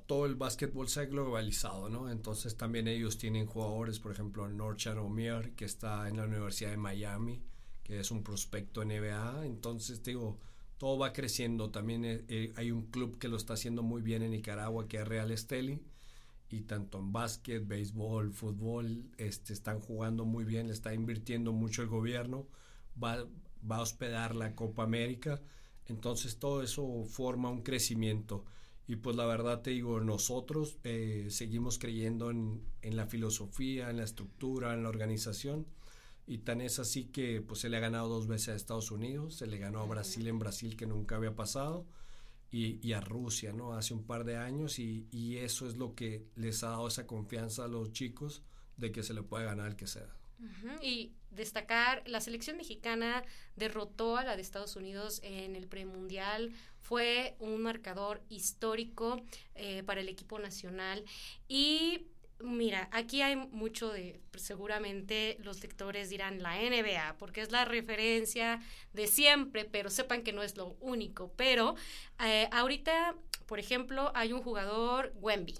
Todo 0.00 0.26
el 0.26 0.34
básquetbol 0.34 0.88
se 0.88 1.00
ha 1.00 1.04
globalizado, 1.06 1.88
¿no? 1.88 2.10
Entonces 2.10 2.56
también 2.56 2.88
ellos 2.88 3.18
tienen 3.18 3.46
jugadores, 3.46 3.98
por 4.00 4.12
ejemplo, 4.12 4.48
Norchan 4.48 4.98
Omier, 4.98 5.52
que 5.52 5.64
está 5.64 6.08
en 6.08 6.16
la 6.16 6.24
Universidad 6.24 6.70
de 6.70 6.76
Miami, 6.76 7.42
que 7.82 8.00
es 8.00 8.10
un 8.10 8.22
prospecto 8.22 8.84
NBA. 8.84 9.46
Entonces, 9.46 10.02
digo, 10.02 10.38
todo 10.78 10.98
va 10.98 11.12
creciendo. 11.12 11.70
También 11.70 12.04
eh, 12.04 12.24
eh, 12.28 12.52
hay 12.56 12.70
un 12.70 12.86
club 12.86 13.18
que 13.18 13.28
lo 13.28 13.36
está 13.36 13.54
haciendo 13.54 13.82
muy 13.82 14.02
bien 14.02 14.22
en 14.22 14.32
Nicaragua, 14.32 14.88
que 14.88 14.98
es 14.98 15.08
Real 15.08 15.30
Esteli. 15.30 15.80
Y 16.48 16.62
tanto 16.62 16.98
en 16.98 17.12
básquet, 17.12 17.66
béisbol, 17.66 18.32
fútbol, 18.32 19.04
este, 19.18 19.52
están 19.52 19.80
jugando 19.80 20.24
muy 20.24 20.44
bien, 20.44 20.68
le 20.68 20.72
está 20.72 20.94
invirtiendo 20.94 21.52
mucho 21.52 21.82
el 21.82 21.88
gobierno, 21.88 22.46
va, 23.02 23.26
va 23.68 23.76
a 23.78 23.80
hospedar 23.80 24.34
la 24.36 24.54
Copa 24.54 24.84
América. 24.84 25.40
Entonces 25.86 26.38
todo 26.38 26.62
eso 26.62 27.04
forma 27.04 27.50
un 27.50 27.62
crecimiento. 27.62 28.44
Y 28.88 28.96
pues 28.96 29.16
la 29.16 29.26
verdad 29.26 29.62
te 29.62 29.70
digo, 29.70 30.00
nosotros 30.00 30.78
eh, 30.84 31.26
seguimos 31.30 31.78
creyendo 31.78 32.30
en, 32.30 32.62
en, 32.82 32.96
la 32.96 33.06
filosofía, 33.06 33.90
en 33.90 33.96
la 33.96 34.04
estructura, 34.04 34.74
en 34.74 34.84
la 34.84 34.88
organización. 34.88 35.66
Y 36.26 36.38
tan 36.38 36.60
es 36.60 36.78
así 36.78 37.06
que 37.06 37.40
pues 37.40 37.60
se 37.60 37.68
le 37.68 37.76
ha 37.76 37.80
ganado 37.80 38.08
dos 38.08 38.26
veces 38.26 38.48
a 38.48 38.54
Estados 38.54 38.90
Unidos, 38.90 39.36
se 39.36 39.46
le 39.46 39.58
ganó 39.58 39.80
a 39.80 39.86
Brasil 39.86 40.26
en 40.28 40.38
Brasil 40.38 40.76
que 40.76 40.86
nunca 40.86 41.16
había 41.16 41.34
pasado 41.34 41.86
y, 42.50 42.78
y 42.86 42.92
a 42.92 43.00
Rusia, 43.00 43.52
¿no? 43.52 43.74
Hace 43.74 43.94
un 43.94 44.04
par 44.04 44.24
de 44.24 44.36
años 44.36 44.78
y, 44.78 45.06
y, 45.12 45.36
eso 45.36 45.66
es 45.66 45.76
lo 45.76 45.94
que 45.94 46.26
les 46.36 46.62
ha 46.64 46.70
dado 46.70 46.88
esa 46.88 47.06
confianza 47.06 47.64
a 47.64 47.68
los 47.68 47.92
chicos 47.92 48.42
de 48.76 48.92
que 48.92 49.02
se 49.02 49.14
le 49.14 49.22
puede 49.22 49.44
ganar 49.44 49.68
el 49.68 49.76
que 49.76 49.86
sea. 49.86 50.14
Y 50.82 51.12
destacar, 51.30 52.02
la 52.06 52.20
selección 52.20 52.56
mexicana 52.56 53.24
derrotó 53.56 54.16
a 54.16 54.24
la 54.24 54.36
de 54.36 54.42
Estados 54.42 54.76
Unidos 54.76 55.20
en 55.22 55.56
el 55.56 55.66
premundial, 55.66 56.52
fue 56.80 57.36
un 57.40 57.62
marcador 57.62 58.22
histórico 58.28 59.20
eh, 59.54 59.82
para 59.84 60.00
el 60.00 60.08
equipo 60.08 60.38
nacional. 60.38 61.04
Y 61.48 62.06
Mira, 62.38 62.90
aquí 62.92 63.22
hay 63.22 63.34
mucho 63.34 63.90
de, 63.90 64.20
seguramente 64.36 65.38
los 65.40 65.62
lectores 65.62 66.10
dirán 66.10 66.42
la 66.42 66.56
NBA, 66.56 67.16
porque 67.18 67.40
es 67.40 67.50
la 67.50 67.64
referencia 67.64 68.60
de 68.92 69.06
siempre, 69.06 69.64
pero 69.64 69.88
sepan 69.88 70.22
que 70.22 70.34
no 70.34 70.42
es 70.42 70.54
lo 70.56 70.76
único. 70.80 71.32
Pero 71.36 71.76
eh, 72.22 72.48
ahorita, 72.52 73.14
por 73.46 73.58
ejemplo, 73.58 74.12
hay 74.14 74.34
un 74.34 74.42
jugador, 74.42 75.14
Wemby, 75.16 75.54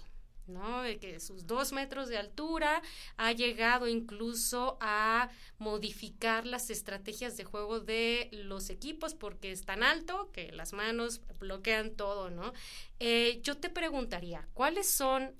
¿no? 0.47 0.83
que 0.99 1.19
sus 1.19 1.45
dos 1.45 1.71
metros 1.71 2.09
de 2.09 2.17
altura 2.17 2.81
ha 3.17 3.31
llegado 3.31 3.87
incluso 3.87 4.77
a 4.79 5.29
modificar 5.57 6.45
las 6.45 6.69
estrategias 6.69 7.37
de 7.37 7.43
juego 7.43 7.79
de 7.79 8.29
los 8.31 8.69
equipos 8.69 9.13
porque 9.13 9.51
es 9.51 9.65
tan 9.65 9.83
alto 9.83 10.31
que 10.31 10.51
las 10.51 10.73
manos 10.73 11.21
bloquean 11.39 11.95
todo, 11.95 12.29
¿no? 12.29 12.53
Eh, 12.99 13.39
yo 13.43 13.57
te 13.57 13.69
preguntaría, 13.69 14.47
¿cuáles 14.53 14.89
son 14.89 15.35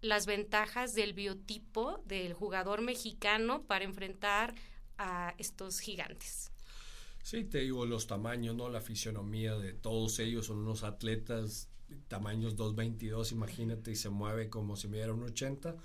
las 0.00 0.26
ventajas 0.26 0.94
del 0.94 1.12
biotipo 1.12 2.02
del 2.06 2.32
jugador 2.32 2.80
mexicano 2.80 3.62
para 3.64 3.84
enfrentar 3.84 4.54
a 4.98 5.34
estos 5.38 5.80
gigantes? 5.80 6.50
Sí, 7.22 7.44
te 7.44 7.58
digo, 7.58 7.84
los 7.86 8.06
tamaños, 8.06 8.56
¿no? 8.56 8.68
La 8.70 8.80
fisionomía 8.80 9.56
de 9.56 9.72
todos 9.72 10.18
ellos 10.18 10.46
son 10.46 10.58
unos 10.58 10.82
atletas 10.82 11.69
tamaños 12.08 12.56
222, 12.56 13.32
imagínate, 13.32 13.92
y 13.92 13.96
se 13.96 14.10
mueve 14.10 14.48
como 14.48 14.76
si 14.76 14.88
midiera 14.88 15.12
un 15.12 15.22
80. 15.22 15.76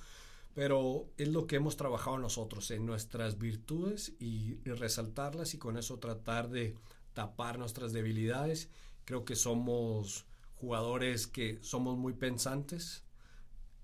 Pero 0.56 1.08
es 1.18 1.28
lo 1.28 1.48
que 1.48 1.58
hemos 1.58 1.76
trabajado 1.76 2.18
nosotros 2.18 2.72
en 2.72 2.86
nuestras 2.86 3.38
virtudes 3.38 4.14
y, 4.20 4.56
resaltarlas 4.64 5.54
y 5.54 5.58
con 5.58 5.78
eso 5.78 6.00
tratar 6.00 6.50
de 6.50 6.76
tapar 7.14 7.60
nuestras 7.60 7.92
debilidades. 7.92 8.70
Creo 9.04 9.26
que 9.26 9.36
somos 9.36 10.26
jugadores 10.56 11.28
que 11.28 11.60
somos 11.62 11.98
muy 11.98 12.14
pensantes, 12.14 13.04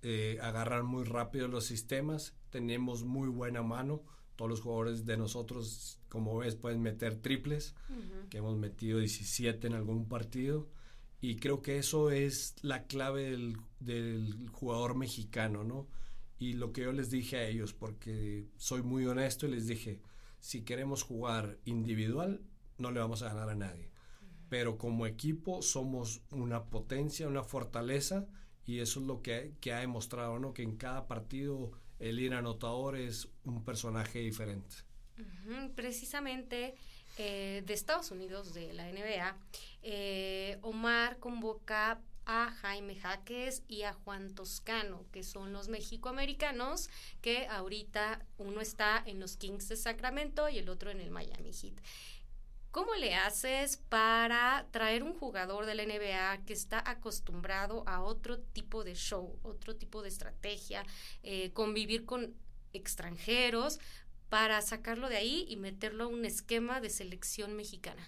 eh, 0.01 0.39
agarran 0.41 0.85
muy 0.85 1.03
rápido 1.03 1.49
los 1.49 1.65
sistemas, 1.65 2.33
tenemos 2.49 3.03
muy 3.03 3.27
buena 3.27 3.61
mano. 3.61 4.01
Todos 4.37 4.49
los 4.49 4.61
jugadores 4.61 5.05
de 5.05 5.17
nosotros, 5.17 5.99
como 6.07 6.37
ves, 6.37 6.55
pueden 6.55 6.81
meter 6.81 7.17
triples, 7.17 7.75
que 8.29 8.37
hemos 8.37 8.57
metido 8.57 8.99
17 8.99 9.67
en 9.67 9.73
algún 9.73 10.07
partido. 10.07 10.67
Y 11.21 11.35
creo 11.35 11.61
que 11.61 11.77
eso 11.77 12.09
es 12.09 12.55
la 12.63 12.87
clave 12.87 13.29
del, 13.29 13.57
del, 13.79 14.49
jugador 14.49 14.95
mexicano, 14.95 15.63
¿no? 15.63 15.87
Y 16.39 16.53
lo 16.53 16.73
que 16.73 16.81
yo 16.81 16.91
les 16.91 17.11
dije 17.11 17.37
a 17.37 17.47
ellos, 17.47 17.73
porque 17.73 18.47
soy 18.57 18.81
muy 18.81 19.05
honesto 19.05 19.45
y 19.45 19.51
les 19.51 19.67
dije, 19.67 20.01
si 20.39 20.63
queremos 20.63 21.03
jugar 21.03 21.59
individual, 21.65 22.41
no 22.79 22.89
le 22.89 22.99
vamos 22.99 23.21
a 23.21 23.29
ganar 23.29 23.49
a 23.49 23.55
nadie. 23.55 23.91
Pero 24.49 24.79
como 24.79 25.05
equipo 25.05 25.61
somos 25.61 26.23
una 26.31 26.65
potencia, 26.65 27.27
una 27.27 27.43
fortaleza, 27.43 28.27
y 28.65 28.79
eso 28.79 28.99
es 28.99 29.05
lo 29.05 29.21
que, 29.21 29.53
que 29.61 29.73
ha 29.73 29.79
demostrado, 29.79 30.39
¿no? 30.39 30.53
Que 30.53 30.63
en 30.63 30.75
cada 30.75 31.07
partido 31.07 31.71
el 31.99 32.19
ir 32.19 32.33
anotador 32.33 32.97
es 32.97 33.29
un 33.43 33.63
personaje 33.63 34.19
diferente. 34.19 34.77
Precisamente 35.75 36.75
eh, 37.23 37.61
de 37.67 37.75
Estados 37.75 38.09
Unidos, 38.09 38.51
de 38.55 38.73
la 38.73 38.91
NBA, 38.91 39.37
eh, 39.83 40.57
Omar 40.63 41.19
convoca 41.19 42.01
a 42.25 42.51
Jaime 42.61 42.95
Jaques 42.95 43.61
y 43.67 43.83
a 43.83 43.93
Juan 43.93 44.33
Toscano, 44.33 45.05
que 45.11 45.21
son 45.21 45.53
los 45.53 45.67
mexicoamericanos, 45.67 46.89
que 47.21 47.45
ahorita 47.45 48.25
uno 48.39 48.59
está 48.59 49.03
en 49.05 49.19
los 49.19 49.37
Kings 49.37 49.69
de 49.69 49.75
Sacramento 49.75 50.49
y 50.49 50.57
el 50.57 50.67
otro 50.67 50.89
en 50.89 50.99
el 50.99 51.11
Miami 51.11 51.53
Heat. 51.53 51.75
¿Cómo 52.71 52.95
le 52.95 53.13
haces 53.13 53.77
para 53.77 54.65
traer 54.71 55.03
un 55.03 55.13
jugador 55.13 55.67
de 55.67 55.75
la 55.75 55.85
NBA 55.85 56.43
que 56.47 56.53
está 56.53 56.81
acostumbrado 56.89 57.83
a 57.85 58.01
otro 58.01 58.39
tipo 58.39 58.83
de 58.83 58.95
show, 58.95 59.37
otro 59.43 59.75
tipo 59.75 60.01
de 60.01 60.09
estrategia, 60.09 60.83
eh, 61.21 61.51
convivir 61.51 62.05
con 62.05 62.33
extranjeros, 62.73 63.79
para 64.31 64.61
sacarlo 64.61 65.09
de 65.09 65.17
ahí 65.17 65.45
y 65.50 65.57
meterlo 65.57 66.05
a 66.05 66.07
un 66.07 66.23
esquema 66.23 66.79
de 66.79 66.89
selección 66.89 67.53
mexicana? 67.53 68.01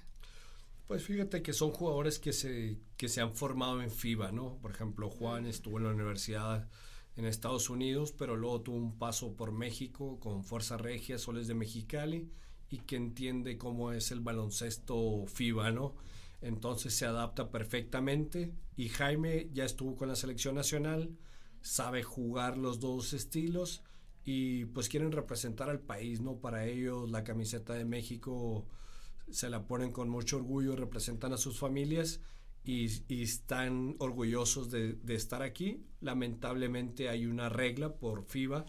Pues 0.87 1.03
fíjate 1.03 1.41
que 1.41 1.51
son 1.51 1.71
jugadores 1.71 2.17
que 2.17 2.31
se, 2.31 2.79
que 2.95 3.09
se 3.09 3.19
han 3.19 3.35
formado 3.35 3.81
en 3.81 3.91
FIBA, 3.91 4.31
¿no? 4.31 4.57
Por 4.61 4.71
ejemplo, 4.71 5.09
Juan 5.09 5.45
estuvo 5.45 5.79
en 5.79 5.83
la 5.83 5.89
universidad 5.89 6.69
en 7.17 7.25
Estados 7.25 7.69
Unidos, 7.69 8.13
pero 8.13 8.37
luego 8.37 8.61
tuvo 8.61 8.77
un 8.77 8.97
paso 8.97 9.35
por 9.35 9.51
México 9.51 10.17
con 10.21 10.45
Fuerza 10.45 10.77
Regia, 10.77 11.17
Soles 11.17 11.47
de 11.47 11.55
Mexicali, 11.55 12.31
y 12.69 12.77
que 12.79 12.95
entiende 12.95 13.57
cómo 13.57 13.91
es 13.91 14.09
el 14.11 14.21
baloncesto 14.21 15.25
FIBA, 15.27 15.71
¿no? 15.71 15.93
Entonces 16.39 16.93
se 16.93 17.05
adapta 17.05 17.51
perfectamente 17.51 18.53
y 18.77 18.87
Jaime 18.87 19.49
ya 19.51 19.65
estuvo 19.65 19.97
con 19.97 20.07
la 20.07 20.15
selección 20.15 20.55
nacional, 20.55 21.17
sabe 21.61 22.01
jugar 22.01 22.57
los 22.57 22.79
dos 22.79 23.11
estilos 23.11 23.83
y 24.25 24.65
pues 24.65 24.89
quieren 24.89 25.11
representar 25.11 25.69
al 25.69 25.79
país, 25.79 26.21
¿no? 26.21 26.37
Para 26.37 26.65
ellos 26.65 27.09
la 27.09 27.23
camiseta 27.23 27.73
de 27.73 27.85
México 27.85 28.65
se 29.29 29.49
la 29.49 29.67
ponen 29.67 29.91
con 29.91 30.09
mucho 30.09 30.37
orgullo, 30.37 30.75
representan 30.75 31.33
a 31.33 31.37
sus 31.37 31.59
familias 31.59 32.21
y, 32.63 32.85
están 33.21 33.95
orgullosos 33.99 34.71
de, 34.71 34.97
estar 35.09 35.41
aquí. 35.41 35.83
Lamentablemente 36.01 37.09
hay 37.09 37.25
una 37.25 37.49
regla 37.49 37.95
por 37.95 38.23
FIBA 38.23 38.65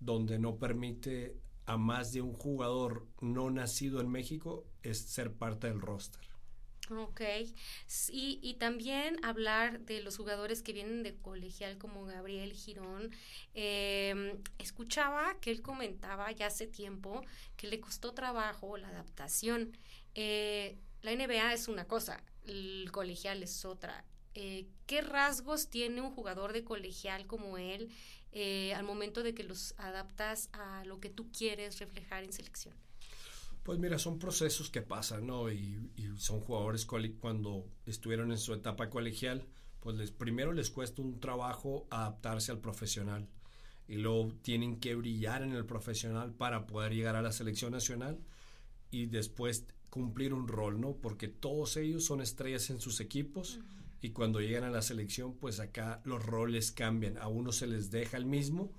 donde 0.00 0.38
no 0.38 0.56
permite 0.56 1.36
a 1.66 1.76
más 1.76 2.12
de 2.12 2.22
un 2.22 2.32
jugador 2.32 3.06
no 3.20 3.50
nacido 3.50 4.00
en 4.00 4.08
México 4.08 4.64
es 4.82 4.98
ser 4.98 5.32
parte 5.32 5.68
del 5.68 5.80
roster. 5.80 6.22
Ok, 6.90 7.20
sí, 7.86 8.38
y 8.42 8.54
también 8.54 9.22
hablar 9.22 9.80
de 9.80 10.00
los 10.00 10.16
jugadores 10.16 10.62
que 10.62 10.72
vienen 10.72 11.02
de 11.02 11.14
colegial 11.16 11.76
como 11.76 12.06
Gabriel 12.06 12.52
Girón. 12.54 13.10
Em, 13.52 14.42
escuchaba 14.58 15.38
que 15.40 15.50
él 15.50 15.60
comentaba 15.60 16.32
ya 16.32 16.46
hace 16.46 16.66
tiempo 16.66 17.22
que 17.56 17.66
le 17.66 17.80
costó 17.80 18.14
trabajo 18.14 18.78
la 18.78 18.88
adaptación. 18.88 19.76
Eh, 20.14 20.78
la 21.02 21.12
NBA 21.12 21.52
es 21.52 21.68
una 21.68 21.86
cosa, 21.86 22.22
el 22.46 22.90
colegial 22.90 23.42
es 23.42 23.64
otra. 23.66 24.04
Eh, 24.34 24.66
¿Qué 24.86 25.02
rasgos 25.02 25.68
tiene 25.68 26.00
un 26.00 26.10
jugador 26.14 26.52
de 26.52 26.64
colegial 26.64 27.26
como 27.26 27.58
él 27.58 27.90
eh, 28.32 28.72
al 28.74 28.84
momento 28.84 29.22
de 29.22 29.34
que 29.34 29.42
los 29.42 29.74
adaptas 29.78 30.48
a 30.52 30.84
lo 30.84 31.00
que 31.00 31.10
tú 31.10 31.30
quieres 31.32 31.78
reflejar 31.80 32.24
en 32.24 32.32
selección? 32.32 32.87
Pues 33.68 33.78
mira, 33.78 33.98
son 33.98 34.18
procesos 34.18 34.70
que 34.70 34.80
pasan, 34.80 35.26
¿no? 35.26 35.52
Y, 35.52 35.78
son 36.16 36.40
jugadores 36.40 36.86
cuando 36.86 37.66
estuvieron 37.84 38.32
en 38.32 38.38
su 38.38 38.54
etapa 38.54 38.88
colegial, 38.88 39.44
pues 39.80 39.94
les, 39.94 40.10
primero 40.10 40.54
les 40.54 40.70
cuesta 40.70 41.02
un 41.02 41.20
trabajo 41.20 41.86
adaptarse 41.90 42.50
al 42.50 42.60
profesional 42.60 43.28
y 43.86 43.96
luego 43.96 44.32
tienen 44.40 44.80
que 44.80 44.94
brillar 44.94 45.42
en 45.42 45.52
el 45.52 45.66
profesional 45.66 46.32
para 46.32 46.66
poder 46.66 46.94
llegar 46.94 47.14
a 47.14 47.20
la 47.20 47.30
selección 47.30 47.72
nacional 47.72 48.18
y 48.90 49.04
después 49.04 49.66
cumplir 49.90 50.32
un 50.32 50.48
rol, 50.48 50.80
¿no? 50.80 50.94
Porque 50.94 51.28
todos 51.28 51.76
ellos 51.76 52.06
son 52.06 52.22
estrellas 52.22 52.70
en 52.70 52.80
sus 52.80 53.00
equipos 53.00 53.60
y 54.00 54.12
cuando 54.12 54.40
llegan 54.40 54.64
a 54.64 54.70
la 54.70 54.80
selección, 54.80 55.34
pues 55.34 55.60
acá 55.60 56.00
los 56.06 56.24
roles 56.24 56.72
cambian. 56.72 57.18
A 57.18 57.28
uno 57.28 57.52
se 57.52 57.66
les 57.66 57.90
deja 57.90 58.16
el 58.16 58.24
mismo, 58.24 58.72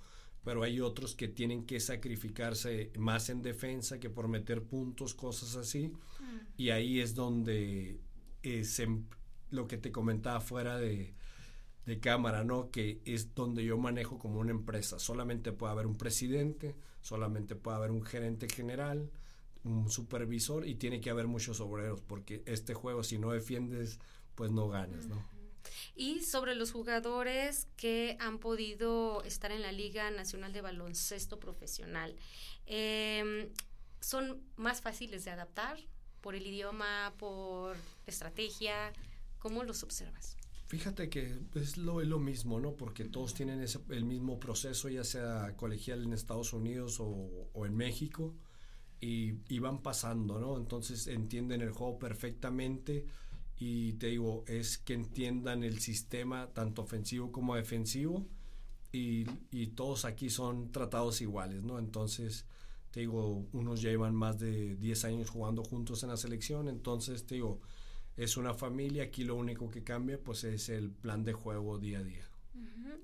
pero 0.44 0.64
hay 0.64 0.80
otros 0.80 1.16
que 1.16 1.28
tienen 1.28 1.66
que 1.66 1.80
sacrificarse 1.80 2.92
más 2.98 3.30
en 3.30 3.42
defensa 3.42 4.00
que 4.00 4.10
por 4.10 4.28
meter 4.28 4.64
puntos, 4.64 5.14
cosas 5.14 5.56
así. 5.56 5.90
Mm. 6.20 6.38
Y 6.58 6.70
ahí 6.70 7.00
es 7.00 7.16
donde 7.16 8.00
es 8.42 8.80
em, 8.80 9.06
lo 9.50 9.68
que 9.68 9.78
te 9.78 9.92
comentaba 9.92 10.40
fuera 10.42 10.78
de, 10.78 11.14
de 11.86 12.00
cámara, 12.00 12.44
¿no? 12.44 12.72
Que 12.72 13.02
es 13.06 13.34
donde 13.36 13.64
yo 13.66 13.78
manejo 13.78 14.20
como 14.20 14.40
una 14.40 14.52
empresa. 14.52 15.00
Solamente 15.00 15.52
puede 15.52 15.74
haber 15.74 15.88
un 15.88 15.98
presidente, 15.98 16.76
solamente 17.02 17.56
puede 17.56 17.78
haber 17.78 17.92
un 17.92 18.04
gerente 18.04 18.48
general, 18.48 19.10
un 19.64 19.90
supervisor 19.90 20.68
y 20.68 20.76
tiene 20.76 21.02
que 21.02 21.10
haber 21.10 21.28
muchos 21.28 21.60
obreros, 21.60 22.02
porque 22.02 22.44
este 22.46 22.74
juego 22.74 23.04
si 23.04 23.18
no 23.18 23.32
defiendes, 23.32 24.00
pues 24.36 24.52
no 24.52 24.70
ganas, 24.70 25.08
¿no? 25.08 25.24
Y 25.96 26.22
sobre 26.22 26.56
los 26.56 26.72
jugadores 26.72 27.68
que 27.78 28.18
han 28.20 28.40
podido 28.40 29.24
estar 29.24 29.52
en 29.52 29.62
la 29.62 29.72
Liga 29.72 30.10
Nacional 30.12 30.54
de 30.54 30.62
Baloncesto 30.62 31.40
Profesional, 31.40 32.16
em, 32.66 33.50
¿son 34.00 34.42
más 34.56 34.82
fáciles 34.82 35.26
de 35.26 35.32
adaptar 35.32 35.78
por 36.22 36.36
el 36.36 36.46
idioma, 36.46 37.14
por 37.18 37.76
estrategia? 38.06 38.94
¿Cómo 39.40 39.64
los 39.64 39.84
observas? 39.84 40.38
Fíjate 40.70 41.10
que 41.10 41.36
es 41.56 41.78
lo, 41.78 42.00
es 42.00 42.08
lo 42.08 42.20
mismo, 42.20 42.60
¿no? 42.60 42.76
Porque 42.76 43.04
todos 43.04 43.34
tienen 43.34 43.60
ese, 43.60 43.80
el 43.90 44.06
mismo 44.06 44.40
proceso, 44.40 44.88
ya 44.88 45.04
sea 45.04 45.56
colegial 45.58 46.04
en 46.04 46.14
Estados 46.14 46.54
Unidos 46.54 47.00
o, 47.00 47.66
en 47.66 47.76
México, 47.76 48.36
y, 49.02 49.34
y, 49.48 49.58
van 49.58 49.82
pasando, 49.82 50.40
¿no? 50.40 50.58
Entonces 50.58 51.08
entienden 51.08 51.62
el 51.62 51.72
juego 51.72 51.98
perfectamente 51.98 53.08
y 53.60 53.94
te 53.94 54.08
digo, 54.08 54.46
es 54.48 54.78
que 54.78 54.94
entiendan 54.94 55.64
el 55.64 55.80
sistema 55.80 56.48
tanto 56.54 56.82
ofensivo 56.82 57.32
como 57.32 57.56
defensivo 57.56 58.26
y, 58.92 59.28
y, 59.52 59.68
todos 59.68 60.06
aquí 60.06 60.30
son 60.30 60.72
tratados 60.72 61.22
iguales, 61.22 61.62
¿no? 61.62 61.78
Entonces, 61.78 62.46
te 62.92 63.02
digo, 63.02 63.46
unos 63.52 63.82
llevan 63.82 64.16
más 64.16 64.40
de 64.40 64.76
10 64.78 65.06
años 65.06 65.30
jugando 65.30 65.64
juntos 65.64 66.02
en 66.04 66.10
la 66.10 66.18
selección, 66.18 66.68
entonces 66.68 67.28
te 67.28 67.36
digo, 67.36 67.60
es 68.18 68.36
una 68.38 68.54
familia, 68.54 69.04
aquí 69.04 69.24
lo 69.24 69.36
único 69.36 69.70
que 69.70 69.84
cambia 69.84 70.20
pues 70.20 70.44
es 70.44 70.70
el 70.70 70.92
plan 70.92 71.24
de 71.24 71.34
juego 71.34 71.78
día 71.78 72.00
a 72.00 72.04
día. 72.04 72.30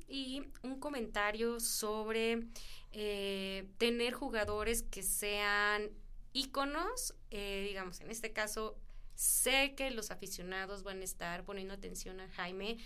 Y 0.07 0.43
un 0.63 0.79
comentario 0.79 1.59
sobre 1.59 2.47
eh, 2.91 3.67
tener 3.77 4.13
jugadores 4.13 4.83
que 4.83 5.03
sean 5.03 5.89
íconos, 6.33 7.15
eh, 7.31 7.63
digamos, 7.67 8.01
en 8.01 8.12
este 8.12 8.33
caso, 8.33 8.77
sé 9.15 9.74
que 9.75 9.91
los 9.91 10.12
aficionados 10.12 10.84
van 10.84 11.01
a 11.01 11.03
estar 11.03 11.43
poniendo 11.43 11.74
atención 11.74 12.19
a 12.19 12.29
Jaime, 12.29 12.77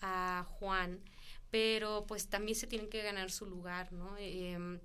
a 0.00 0.46
Juan, 0.58 1.00
pero 1.50 2.04
pues 2.06 2.28
también 2.28 2.56
se 2.56 2.66
tienen 2.66 2.88
que 2.88 3.02
ganar 3.02 3.30
su 3.30 3.46
lugar, 3.46 3.92
¿no? 3.92 4.16
Em, 4.18 4.80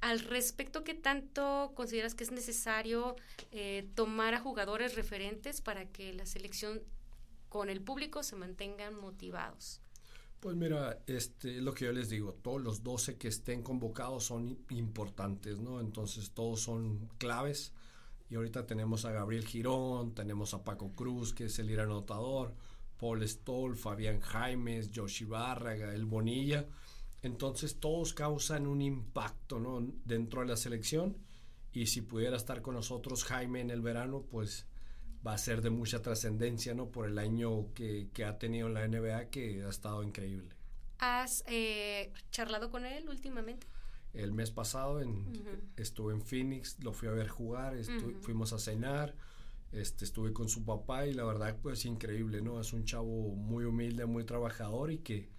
al 0.00 0.20
respecto, 0.20 0.82
¿qué 0.82 0.94
tanto 0.94 1.72
consideras 1.74 2.14
que 2.14 2.24
es 2.24 2.32
necesario 2.32 3.16
eh, 3.52 3.88
tomar 3.94 4.34
a 4.34 4.40
jugadores 4.40 4.96
referentes 4.96 5.60
para 5.60 5.86
que 5.86 6.12
la 6.12 6.26
selección 6.26 6.82
con 7.48 7.70
el 7.70 7.80
público 7.80 8.22
se 8.22 8.34
mantengan 8.34 8.94
motivados? 8.94 9.80
Pues 10.40 10.56
mira, 10.56 10.98
este, 11.06 11.60
lo 11.60 11.72
que 11.72 11.84
yo 11.84 11.92
les 11.92 12.08
digo, 12.08 12.34
todos 12.34 12.60
los 12.60 12.82
12 12.82 13.16
que 13.16 13.28
estén 13.28 13.62
convocados 13.62 14.24
son 14.24 14.58
importantes, 14.70 15.60
¿no? 15.60 15.80
Entonces 15.80 16.32
todos 16.32 16.60
son 16.60 17.08
claves. 17.18 17.72
Y 18.32 18.34
ahorita 18.34 18.64
tenemos 18.64 19.04
a 19.04 19.12
Gabriel 19.12 19.46
Girón, 19.46 20.14
tenemos 20.14 20.54
a 20.54 20.64
Paco 20.64 20.94
Cruz, 20.94 21.34
que 21.34 21.44
es 21.44 21.58
el 21.58 21.70
ir 21.70 21.80
anotador, 21.80 22.54
Paul 22.98 23.28
Stoll, 23.28 23.76
Fabián 23.76 24.20
Jaimes, 24.20 24.90
Joshi 24.94 25.26
Bárraga, 25.26 25.92
El 25.92 26.06
Bonilla. 26.06 26.64
Entonces 27.20 27.78
todos 27.78 28.14
causan 28.14 28.66
un 28.66 28.80
impacto, 28.80 29.60
¿no? 29.60 29.86
Dentro 30.06 30.40
de 30.40 30.46
la 30.46 30.56
selección. 30.56 31.18
Y 31.74 31.88
si 31.88 32.00
pudiera 32.00 32.38
estar 32.38 32.62
con 32.62 32.74
nosotros 32.74 33.24
Jaime 33.24 33.60
en 33.60 33.70
el 33.70 33.82
verano, 33.82 34.24
pues 34.30 34.64
va 35.26 35.34
a 35.34 35.38
ser 35.38 35.60
de 35.60 35.68
mucha 35.68 36.00
trascendencia, 36.00 36.72
¿no? 36.72 36.86
Por 36.90 37.10
el 37.10 37.18
año 37.18 37.66
que, 37.74 38.08
ha 38.26 38.38
tenido 38.38 38.66
en 38.66 38.72
la 38.72 38.88
NBA, 38.88 39.28
que 39.28 39.62
ha 39.62 39.68
estado 39.68 40.02
increíble. 40.02 40.54
¿Has 41.00 41.44
eh, 41.48 42.10
charlado 42.30 42.70
con 42.70 42.86
él 42.86 43.10
últimamente? 43.10 43.66
El 44.14 44.32
mes 44.32 44.50
pasado 44.50 45.00
estuve 45.76 46.12
en 46.12 46.20
Phoenix, 46.20 46.78
lo 46.80 46.92
fui 46.92 47.08
a 47.08 47.12
ver 47.12 47.28
jugar, 47.28 47.76
fuimos 48.20 48.52
a 48.52 48.58
cenar, 48.58 49.14
este, 49.72 50.04
estuve 50.04 50.34
con 50.34 50.50
su 50.50 50.64
papá 50.64 51.06
y 51.06 51.14
la 51.14 51.24
verdad 51.24 51.58
pues 51.62 51.86
increíble, 51.86 52.42
¿no? 52.42 52.60
Es 52.60 52.74
un 52.74 52.84
chavo 52.84 53.34
muy 53.34 53.64
humilde, 53.64 54.04
muy 54.04 54.24
trabajador 54.24 54.92
y 54.92 54.98
que 54.98 55.30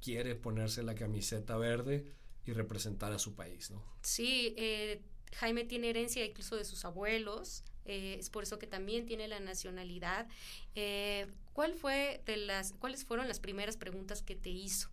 quiere 0.00 0.36
ponerse 0.36 0.82
la 0.84 0.94
camiseta 0.94 1.56
verde 1.56 2.06
y 2.46 2.52
representar 2.52 3.12
a 3.12 3.18
su 3.18 3.34
país, 3.34 3.70
¿no? 3.70 3.84
Sí, 4.02 4.54
eh, 4.56 5.02
Jaime 5.34 5.64
tiene 5.64 5.90
herencia 5.90 6.24
incluso 6.24 6.56
de 6.56 6.64
sus 6.64 6.84
abuelos, 6.84 7.64
eh, 7.84 8.16
es 8.18 8.30
por 8.30 8.44
eso 8.44 8.58
que 8.58 8.66
también 8.66 9.06
tiene 9.06 9.26
la 9.26 9.40
nacionalidad. 9.40 10.28
Eh, 10.74 11.26
¿Cuál 11.52 11.74
fue 11.74 12.22
de 12.26 12.36
las, 12.36 12.72
cuáles 12.74 13.04
fueron 13.04 13.26
las 13.26 13.40
primeras 13.40 13.76
preguntas 13.76 14.22
que 14.22 14.36
te 14.36 14.50
hizo? 14.50 14.90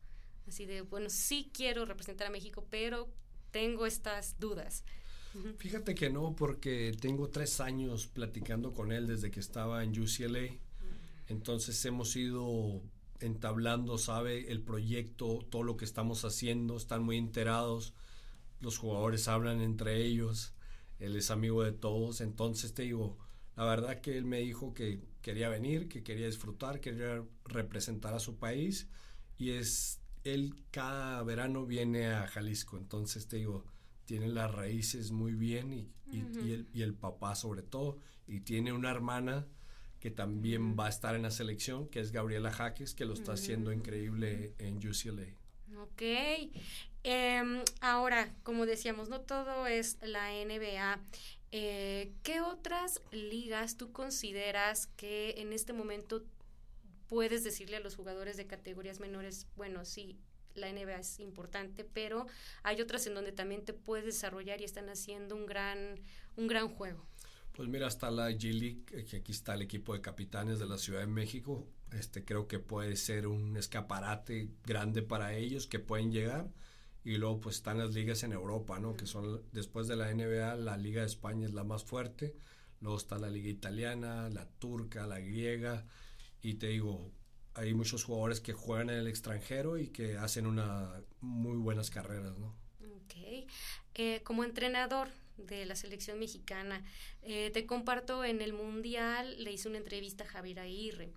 Así 0.48 0.66
de, 0.66 0.82
bueno, 0.82 1.10
sí 1.10 1.52
quiero 1.54 1.86
representar 1.86 2.28
a 2.28 2.30
México, 2.32 2.66
pero 2.70 3.10
tengo 3.52 3.86
estas 3.86 4.40
dudas. 4.40 4.84
Fíjate 5.58 5.94
que 5.94 6.10
no, 6.10 6.36
porque 6.36 6.96
tengo 7.00 7.30
tres 7.30 7.60
años 7.60 8.08
platicando 8.08 8.74
con 8.74 8.92
él 8.92 9.08
desde 9.08 9.30
que 9.30 9.40
estaba 9.40 9.84
en 9.84 9.92
UCLA. 9.92 10.50
Entonces 11.28 11.84
hemos 11.86 12.16
ido 12.16 12.82
entablando, 13.20 13.98
sabe, 13.98 14.52
el 14.52 14.62
proyecto, 14.62 15.46
todo 15.50 15.64
lo 15.64 15.78
que 15.78 15.86
estamos 15.86 16.26
haciendo, 16.26 16.78
están 16.78 17.04
muy 17.04 17.18
enterados. 17.18 17.94
Los 18.62 18.78
jugadores 18.78 19.28
hablan 19.28 19.62
entre 19.62 20.04
ellos 20.04 20.54
él 21.00 21.16
es 21.16 21.32
amigo 21.32 21.64
de 21.64 21.72
todos, 21.72 22.22
entonces 22.22 22.74
te 22.74 22.84
digo, 22.84 23.18
la 23.56 23.66
verdad 23.66 24.02
que 24.02 24.18
él 24.18 24.26
me 24.26 24.40
dijo 24.40 24.74
que 24.74 25.02
quería 25.22 25.50
venir, 25.50 25.88
que 25.88 26.04
quería 26.04 26.26
disfrutar, 26.26 26.80
quería 26.80 27.24
representar 27.46 28.14
a 28.14 28.20
su 28.20 28.38
país 28.38 28.88
y 29.38 29.52
es, 29.52 30.00
él 30.34 30.56
cada 30.72 31.22
verano 31.24 31.66
viene 31.66 32.08
a 32.08 32.28
Jalisco, 32.28 32.78
entonces 32.78 33.28
te 33.28 33.38
digo, 33.38 33.66
tiene 34.06 34.28
las 34.28 34.52
raíces 34.52 35.12
muy 35.12 35.34
bien 35.34 35.74
y, 35.74 35.92
el, 36.12 36.68
y 36.74 36.82
el 36.82 36.94
papá 36.94 37.36
sobre 37.36 37.62
todo, 37.62 38.00
y 38.28 38.42
tiene 38.42 38.72
una 38.74 38.90
hermana 38.90 39.46
que 40.00 40.12
también 40.12 40.78
va 40.78 40.86
a 40.86 40.90
estar 40.90 41.16
en 41.16 41.24
la 41.24 41.32
selección, 41.32 41.88
que 41.88 42.00
es 42.00 42.12
Gabriela 42.12 42.52
Jaques, 42.52 42.94
que 42.94 43.06
lo 43.06 43.14
está 43.14 43.34
haciendo 43.34 43.72
increíble 43.72 44.54
en 44.60 44.78
UCLA. 44.78 45.28
Ok. 45.82 46.02
Em, 47.04 47.64
ahora, 47.82 48.34
como 48.44 48.66
decíamos, 48.66 49.10
no 49.10 49.22
todo 49.22 49.68
es 49.68 49.98
la 50.02 50.32
NBA. 50.34 51.00
Eh, 51.52 52.12
¿Qué 52.24 52.42
otras 52.42 53.02
ligas 53.12 53.78
tú 53.78 53.92
consideras 53.92 54.88
que 54.98 55.36
en 55.38 55.54
este 55.54 55.74
momento 55.74 56.24
puedes 57.08 57.44
decirle 57.44 57.78
a 57.78 57.80
los 57.80 57.96
jugadores 57.96 58.38
de 58.38 58.48
categorías 58.48 59.00
menores, 59.00 59.48
bueno, 59.56 59.86
sí, 59.86 60.20
la 60.58 60.72
NBA 60.72 61.00
es 61.00 61.20
importante, 61.20 61.84
pero 61.84 62.26
hay 62.64 62.82
otras 62.82 63.06
en 63.08 63.14
donde 63.14 63.32
también 63.32 63.64
te 63.64 63.74
puedes 63.74 64.06
desarrollar 64.06 64.62
y 64.62 64.64
están 64.64 64.90
haciendo 64.90 65.36
un 65.36 65.46
gran, 65.46 66.00
un 66.36 66.48
gran 66.48 66.70
juego? 66.70 67.06
Pues 67.54 67.70
mira, 67.70 67.88
hasta 67.88 68.12
la 68.12 68.30
G 68.30 68.54
League, 68.54 69.06
que 69.06 69.18
aquí 69.18 69.32
está 69.32 69.56
el 69.56 69.64
equipo 69.64 69.94
de 69.94 70.02
capitanes 70.02 70.60
de 70.60 70.68
la 70.68 70.78
Ciudad 70.78 71.00
de 71.00 71.08
México. 71.08 71.68
Este 71.92 72.24
creo 72.24 72.48
que 72.48 72.60
puede 72.60 72.96
ser 72.96 73.28
un 73.28 73.58
escaparate 73.58 74.50
grande 74.64 75.02
para 75.02 75.34
ellos 75.34 75.68
que 75.68 75.80
pueden 75.80 76.12
llegar 76.12 76.52
y 77.04 77.18
luego 77.18 77.40
pues 77.40 77.56
están 77.56 77.78
las 77.78 77.94
ligas 77.94 78.24
en 78.24 78.34
Europa, 78.34 78.80
¿no? 78.80 78.96
Que 78.96 79.08
son 79.08 79.42
después 79.54 79.88
de 79.88 79.96
la 79.96 80.14
NBA, 80.14 80.56
la 80.56 80.78
Liga 80.78 81.02
de 81.02 81.08
España 81.08 81.48
es 81.48 81.54
la 81.54 81.64
más 81.64 81.84
fuerte, 81.84 82.36
luego 82.82 82.98
está 82.98 83.18
la 83.18 83.30
Liga 83.30 83.50
Italiana, 83.50 84.30
la 84.30 84.46
turca, 84.60 85.08
la 85.08 85.20
griega 85.20 85.86
y 86.42 86.56
te 86.56 86.68
digo, 86.68 87.12
hay 87.54 87.74
muchos 87.74 88.04
jugadores 88.04 88.40
que 88.40 88.54
juegan 88.54 88.90
en 88.90 88.98
el 88.98 89.08
extranjero 89.08 89.78
y 89.78 89.88
que 89.88 90.18
hacen 90.18 90.46
una 90.46 91.02
muy 91.22 91.58
buenas 91.58 91.90
carreras, 91.90 92.38
¿no? 92.38 92.56
Eh, 94.00 94.22
como 94.24 94.44
entrenador 94.44 95.10
de 95.38 95.66
la 95.66 95.76
selección 95.76 96.20
mexicana, 96.20 96.84
eh, 97.24 97.50
te 97.52 97.66
comparto 97.66 98.24
en 98.24 98.42
el 98.42 98.54
Mundial, 98.54 99.44
le 99.44 99.52
hice 99.52 99.68
una 99.68 99.80
entrevista 99.80 100.24
a 100.24 100.28
Javier 100.28 100.60
Aguirre 100.60 101.12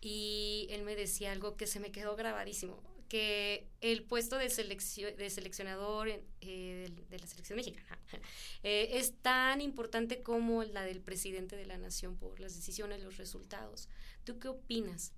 y 0.00 0.66
él 0.70 0.82
me 0.82 0.96
decía 0.96 1.30
algo 1.30 1.56
que 1.56 1.68
se 1.68 1.78
me 1.78 1.92
quedó 1.92 2.16
grabadísimo 2.16 2.82
que 3.08 3.68
el 3.80 4.02
puesto 4.04 4.36
de, 4.36 4.44
de 4.48 5.30
seleccionador 5.30 6.08
eh, 6.08 6.90
de, 7.10 7.18
la 7.18 7.26
selección 7.26 7.56
mexicana 7.56 7.98
eh, 8.62 8.90
es 8.92 9.14
tan 9.22 9.60
importante 9.60 10.22
como 10.22 10.64
la 10.64 10.82
del 10.82 11.00
presidente 11.00 11.56
de 11.56 11.66
la 11.66 11.78
nación 11.78 12.16
por 12.16 12.40
las 12.40 12.54
decisiones, 12.54 13.02
los 13.02 13.16
resultados. 13.16 13.88
¿Tú 14.24 14.38
qué 14.38 14.48
opinas? 14.48 15.12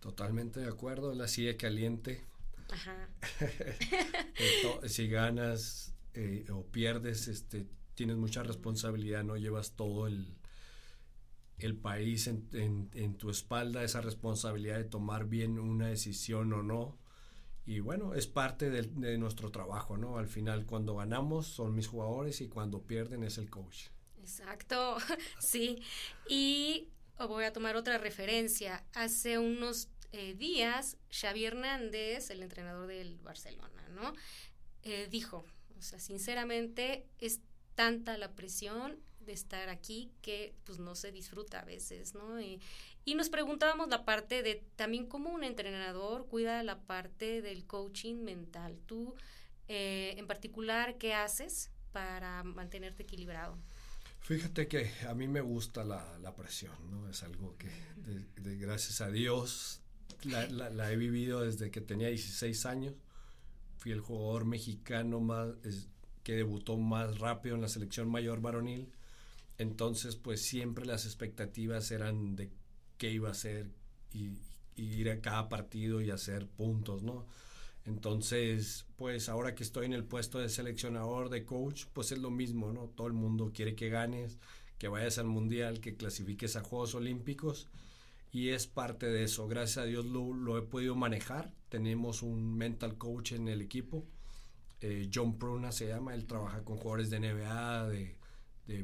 Totalmente 0.00 0.60
de 0.60 0.68
acuerdo, 0.68 1.14
la 1.14 1.28
silla 1.28 1.56
caliente. 1.56 2.24
Ajá. 2.70 3.08
si 4.86 5.08
ganas 5.08 5.94
eh, 6.14 6.46
o 6.50 6.64
pierdes, 6.66 7.28
este, 7.28 7.66
tienes 7.94 8.16
mucha 8.16 8.42
responsabilidad, 8.42 9.24
no 9.24 9.36
llevas 9.36 9.72
todo 9.72 10.06
el, 10.06 10.37
el 11.58 11.76
país 11.76 12.26
en, 12.28 13.16
tu 13.18 13.30
espalda 13.30 13.82
esa 13.82 14.00
responsabilidad 14.00 14.78
de 14.78 14.84
tomar 14.84 15.26
bien 15.26 15.58
una 15.58 15.88
decisión 15.88 16.52
o 16.52 16.62
no. 16.62 16.98
Y 17.66 17.80
bueno, 17.80 18.14
es 18.14 18.26
parte 18.26 18.70
de, 18.70 19.18
nuestro 19.18 19.50
trabajo, 19.50 19.96
¿no? 19.96 20.18
Al 20.18 20.28
final, 20.28 20.64
cuando 20.64 20.96
ganamos 20.96 21.46
son 21.46 21.74
mis 21.74 21.86
jugadores 21.86 22.40
y 22.40 22.48
cuando 22.48 22.82
pierden 22.82 23.24
es 23.24 23.38
el 23.38 23.50
coach. 23.50 23.88
Exacto, 24.20 24.96
sí. 25.38 25.82
Y 26.28 26.88
voy 27.18 27.44
a 27.44 27.52
tomar 27.52 27.76
otra 27.76 27.98
referencia. 27.98 28.84
Hace 28.94 29.38
unos 29.38 29.88
eh, 30.12 30.34
días, 30.34 30.96
Xavi 31.10 31.44
Hernández, 31.44 32.30
el 32.30 32.42
entrenador 32.42 32.86
del 32.86 33.18
Barcelona, 33.18 33.88
¿no? 33.94 34.14
Eh, 34.82 35.08
dijo, 35.10 35.44
o 35.76 35.82
sea, 35.82 35.98
sinceramente 35.98 37.06
es 37.18 37.40
tanta 37.74 38.16
la 38.16 38.34
presión 38.34 38.98
estar 39.32 39.68
aquí 39.68 40.10
que 40.22 40.54
pues 40.64 40.78
no 40.78 40.94
se 40.94 41.12
disfruta 41.12 41.60
a 41.60 41.64
veces, 41.64 42.14
¿no? 42.14 42.40
Y, 42.40 42.60
nos 43.14 43.30
preguntábamos 43.30 43.88
la 43.88 44.04
parte 44.04 44.42
de 44.42 44.62
también 44.76 45.06
cómo 45.06 45.30
un 45.30 45.42
entrenador 45.42 46.26
cuida 46.26 46.62
la 46.62 46.78
parte 46.78 47.40
del 47.40 47.64
coaching 47.64 48.16
mental. 48.16 48.78
Tú, 48.84 49.14
eh, 49.66 50.14
en 50.18 50.26
particular, 50.26 50.98
¿qué 50.98 51.14
haces 51.14 51.70
para 51.90 52.44
mantenerte 52.44 53.04
equilibrado? 53.04 53.56
Fíjate 54.20 54.68
que 54.68 54.90
a 55.08 55.14
mí 55.14 55.26
me 55.26 55.40
gusta 55.40 55.84
la, 55.84 56.34
presión, 56.36 56.74
¿no? 56.90 57.08
Es 57.08 57.22
algo 57.22 57.56
que, 57.56 57.70
gracias 58.36 59.00
a 59.00 59.10
Dios, 59.10 59.80
la, 60.24 60.92
he 60.92 60.96
vivido 60.96 61.40
desde 61.40 61.70
que 61.70 61.80
tenía 61.80 62.08
16 62.08 62.66
años. 62.66 62.94
Fui 63.78 63.92
el 63.92 64.00
jugador 64.00 64.44
mexicano 64.44 65.20
más, 65.20 65.48
que 66.22 66.34
debutó 66.34 66.76
más 66.76 67.18
rápido 67.18 67.54
en 67.54 67.62
la 67.62 67.68
selección 67.68 68.10
mayor 68.10 68.42
varonil. 68.42 68.92
Entonces, 69.58 70.16
pues 70.16 70.40
siempre 70.42 70.86
las 70.86 71.04
expectativas 71.04 71.90
eran 71.90 72.36
de 72.36 72.50
qué 72.96 73.10
iba 73.10 73.30
a 73.30 73.34
ser 73.34 73.70
y, 74.12 74.32
ir 74.76 75.10
a 75.10 75.20
cada 75.20 75.48
partido 75.48 76.00
y 76.00 76.10
hacer 76.10 76.46
puntos, 76.46 77.02
¿no? 77.02 77.26
Entonces, 77.84 78.86
pues 78.96 79.28
ahora 79.28 79.54
que 79.54 79.64
estoy 79.64 79.86
en 79.86 79.92
el 79.92 80.04
puesto 80.04 80.38
de 80.38 80.48
seleccionador, 80.48 81.30
de 81.30 81.44
coach, 81.44 81.86
pues 81.92 82.12
es 82.12 82.18
lo 82.18 82.30
mismo, 82.30 82.72
¿no? 82.72 82.88
Todo 82.88 83.08
el 83.08 83.12
mundo 83.12 83.50
quiere 83.52 83.74
que 83.74 83.88
ganes, 83.88 84.38
que 84.78 84.88
vayas 84.88 85.18
al 85.18 85.26
mundial, 85.26 85.80
que 85.80 85.96
clasifiques 85.96 86.54
a 86.56 86.62
Juegos 86.62 86.94
Olímpicos 86.94 87.68
y 88.30 88.50
es 88.50 88.66
parte 88.66 89.06
de 89.06 89.24
eso. 89.24 89.48
Gracias 89.48 89.78
a 89.78 89.84
Dios 89.84 90.04
lo, 90.04 90.58
he 90.58 90.62
podido 90.62 90.94
manejar. 90.94 91.52
Tenemos 91.68 92.22
un 92.22 92.56
mental 92.56 92.98
coach 92.98 93.32
en 93.32 93.48
el 93.48 93.62
equipo. 93.62 94.06
Eh, 94.80 95.10
John 95.12 95.38
Pruna 95.38 95.72
se 95.72 95.88
llama, 95.88 96.14
él 96.14 96.26
trabaja 96.26 96.62
con 96.62 96.76
jugadores 96.76 97.10
de 97.10 97.20
NBA, 97.20 97.88
de, 97.88 98.17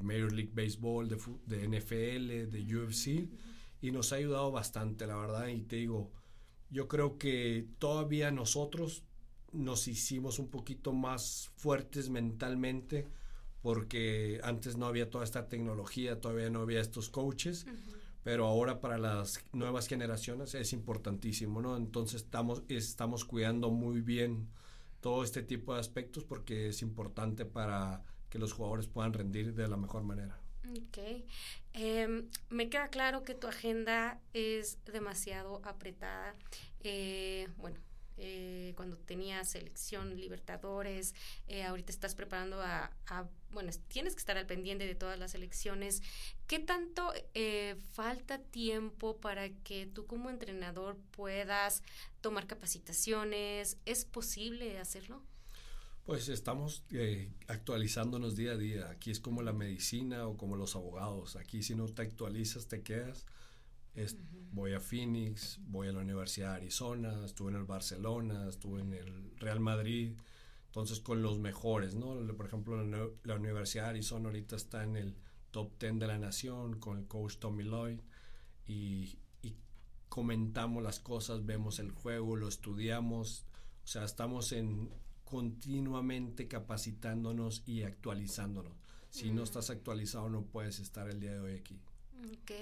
Major 0.02 0.32
League 0.32 0.52
Baseball, 0.54 1.08
de, 1.08 1.18
de, 1.46 1.68
NFL, 1.68 2.50
de 2.50 2.76
UFC 2.76 3.28
y 3.80 3.90
nos 3.90 4.12
ha 4.12 4.16
ayudado 4.16 4.50
bastante, 4.50 5.06
la 5.06 5.16
verdad. 5.16 5.48
Y 5.48 5.62
te 5.62 5.76
digo, 5.76 6.10
yo 6.70 6.88
creo 6.88 7.18
que 7.18 7.66
todavía 7.78 8.30
nosotros 8.30 9.04
nos 9.52 9.86
hicimos 9.86 10.38
un 10.38 10.48
poquito 10.48 10.92
más 10.92 11.50
fuertes 11.56 12.10
mentalmente 12.10 13.06
porque 13.62 14.40
antes 14.42 14.76
no 14.76 14.86
había 14.86 15.08
toda 15.08 15.24
esta 15.24 15.48
tecnología, 15.48 16.20
todavía 16.20 16.50
no 16.50 16.60
había 16.60 16.80
estos 16.80 17.08
coaches 17.08 17.66
pero 18.24 18.46
ahora 18.46 18.80
para 18.80 18.98
las 18.98 19.44
nuevas 19.52 19.86
generaciones 19.86 20.54
es 20.54 20.72
importantísimo, 20.72 21.60
¿no? 21.60 21.76
Entonces 21.76 22.22
estamos, 22.22 22.62
estamos 22.68 23.24
cuidando 23.26 23.70
muy 23.70 24.00
bien 24.00 24.48
todo 25.00 25.22
este 25.22 25.42
tipo 25.42 25.74
de 25.74 25.80
aspectos 25.80 26.24
porque 26.24 26.68
es 26.68 26.80
importante 26.80 27.44
para 27.44 28.02
que 28.34 28.40
los 28.40 28.52
jugadores 28.52 28.88
puedan 28.88 29.12
rendir 29.12 29.54
de 29.54 29.68
la 29.68 29.76
mejor 29.76 30.02
manera. 30.02 30.36
Ok. 30.68 30.98
Em, 31.72 32.28
me 32.50 32.68
queda 32.68 32.88
claro 32.88 33.22
que 33.22 33.32
tu 33.36 33.46
agenda 33.46 34.20
es 34.32 34.84
demasiado 34.86 35.60
apretada. 35.64 36.34
Eh, 36.80 37.46
bueno, 37.58 37.78
eh, 38.16 38.72
cuando 38.74 38.96
tenías 38.96 39.50
selección 39.50 40.16
Libertadores, 40.16 41.14
eh, 41.46 41.62
ahorita 41.62 41.92
estás 41.92 42.16
preparando 42.16 42.60
a, 42.60 42.90
bueno, 43.52 43.70
tienes 43.86 44.14
que 44.14 44.18
estar 44.18 44.36
al 44.36 44.46
pendiente 44.46 44.84
de 44.84 44.96
todas 44.96 45.16
las 45.16 45.36
elecciones. 45.36 46.02
¿Qué 46.48 46.58
tanto 46.58 47.12
eh, 47.34 47.76
falta 47.92 48.38
tiempo 48.38 49.18
para 49.18 49.48
que 49.48 49.86
tú 49.86 50.06
como 50.06 50.28
entrenador 50.28 50.96
puedas 51.12 51.84
tomar 52.20 52.48
capacitaciones? 52.48 53.78
¿Es 53.84 54.04
posible 54.04 54.80
hacerlo? 54.80 55.22
Pues 56.04 56.28
estamos 56.28 56.84
actualizándonos 57.48 58.36
día 58.36 58.52
a 58.52 58.56
día. 58.56 58.90
Aquí 58.90 59.10
es 59.10 59.20
como 59.20 59.42
la 59.42 59.52
medicina 59.52 60.26
o 60.26 60.36
como 60.36 60.56
los 60.56 60.76
abogados. 60.76 61.36
Aquí 61.36 61.62
si 61.62 61.74
no 61.74 61.86
te 61.86 62.02
actualizas 62.02 62.68
te 62.68 62.82
quedas 62.82 63.26
Voy 64.52 64.72
a 64.72 64.80
Phoenix, 64.80 65.58
voy 65.66 65.88
a 65.88 65.92
la 65.92 66.00
Universidad 66.00 66.50
de 66.50 66.56
Arizona, 66.56 67.24
estuve 67.24 67.50
en 67.50 67.56
el 67.56 67.64
Barcelona, 67.64 68.48
estuve 68.48 68.80
en 68.80 68.92
el 68.92 69.36
Real 69.38 69.60
Madrid, 69.60 70.12
entonces 70.66 71.00
con 71.00 71.22
los 71.22 71.38
mejores, 71.38 71.94
¿no? 71.94 72.14
Por 72.36 72.46
ejemplo, 72.46 72.82
la, 73.24 73.34
Universidad 73.34 73.84
de 73.84 73.90
Arizona 73.90 74.26
ahorita 74.26 74.56
está 74.56 74.84
en 74.84 74.96
el 74.96 75.16
top 75.50 75.72
10 75.80 75.98
de 75.98 76.06
la 76.06 76.18
nación 76.18 76.78
con 76.78 76.98
el 76.98 77.06
coach 77.06 77.36
Tommy 77.38 77.64
Lloyd 77.64 78.00
y, 78.66 79.18
y 79.42 79.56
comentamos 80.08 80.82
las 80.82 81.00
cosas, 81.00 81.44
vemos 81.44 81.78
el 81.78 81.90
juego, 81.90 82.36
lo 82.36 82.48
estudiamos, 82.48 83.44
o 83.84 83.86
sea, 83.86 84.04
estamos 84.04 84.52
en 84.52 84.90
continuamente 85.34 86.46
capacitándonos 86.46 87.64
y 87.66 87.82
actualizándonos. 87.82 88.72
Si 89.10 89.32
no 89.32 89.42
estás 89.42 89.68
actualizado 89.68 90.28
no 90.28 90.42
puedes 90.42 90.78
estar 90.78 91.10
el 91.10 91.18
día 91.18 91.32
de 91.32 91.40
hoy 91.40 91.54
aquí. 91.56 91.76
Ok. 92.32 92.52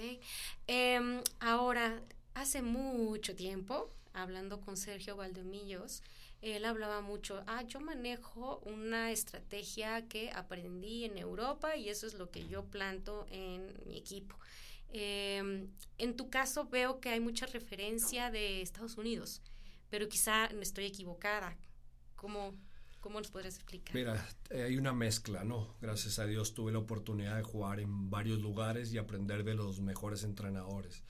Em, 0.65 1.21
ahora, 1.39 2.01
hace 2.33 2.63
mucho 2.63 3.35
tiempo, 3.35 3.91
hablando 4.13 4.59
con 4.59 4.75
Sergio 4.75 5.15
Valdomillos, 5.15 6.01
él 6.41 6.65
hablaba 6.65 7.01
mucho, 7.01 7.43
ah, 7.45 7.61
yo 7.61 7.79
manejo 7.79 8.57
una 8.65 9.11
estrategia 9.11 10.07
que 10.07 10.31
aprendí 10.31 11.05
en 11.05 11.19
Europa 11.19 11.77
y 11.77 11.89
eso 11.89 12.07
es 12.07 12.15
lo 12.15 12.31
que 12.31 12.47
yo 12.47 12.65
planto 12.65 13.27
en 13.29 13.71
mi 13.85 13.99
equipo. 13.99 14.35
Em, 14.89 15.67
en 15.99 16.15
tu 16.15 16.31
caso 16.31 16.65
veo 16.65 16.99
que 16.99 17.09
hay 17.09 17.19
mucha 17.19 17.45
referencia 17.45 18.31
de 18.31 18.63
Estados 18.63 18.97
Unidos, 18.97 19.43
pero 19.91 20.09
quizá 20.09 20.49
no 20.49 20.61
estoy 20.61 20.85
equivocada. 20.85 21.55
¿Cómo, 22.23 22.53
¿Cómo 23.01 23.19
nos 23.19 23.29
podrías 23.29 23.55
explicar? 23.55 23.93
Mira, 23.93 24.29
eh, 24.49 24.61
hay 24.63 24.77
una 24.77 24.93
mezcla, 24.93 25.43
¿no? 25.43 25.75
Gracias 25.81 26.19
a 26.19 26.25
Dios 26.25 26.53
tuve 26.53 26.71
la 26.71 26.79
oportunidad 26.79 27.35
de 27.35 27.43
jugar 27.43 27.81
en 27.81 28.09
varios 28.09 28.39
lugares 28.39 28.93
y 28.93 28.97
aprender 28.97 29.43
de 29.43 29.55
los 29.55 29.81
mejores 29.81 30.23
entrenadores. 30.23 31.03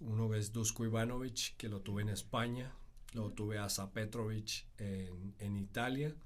Uno 0.00 0.34
es 0.34 0.50
Dusko 0.54 0.86
Ivanovic, 0.86 1.54
que 1.58 1.68
lo 1.68 1.82
tuve 1.82 2.00
en 2.00 2.08
España. 2.08 2.72
Luego 3.12 3.32
tuve 3.32 3.58
a 3.58 3.68
Zapetrovic 3.68 4.64
en, 4.78 5.34
en 5.38 5.58
Italia. 5.58 6.16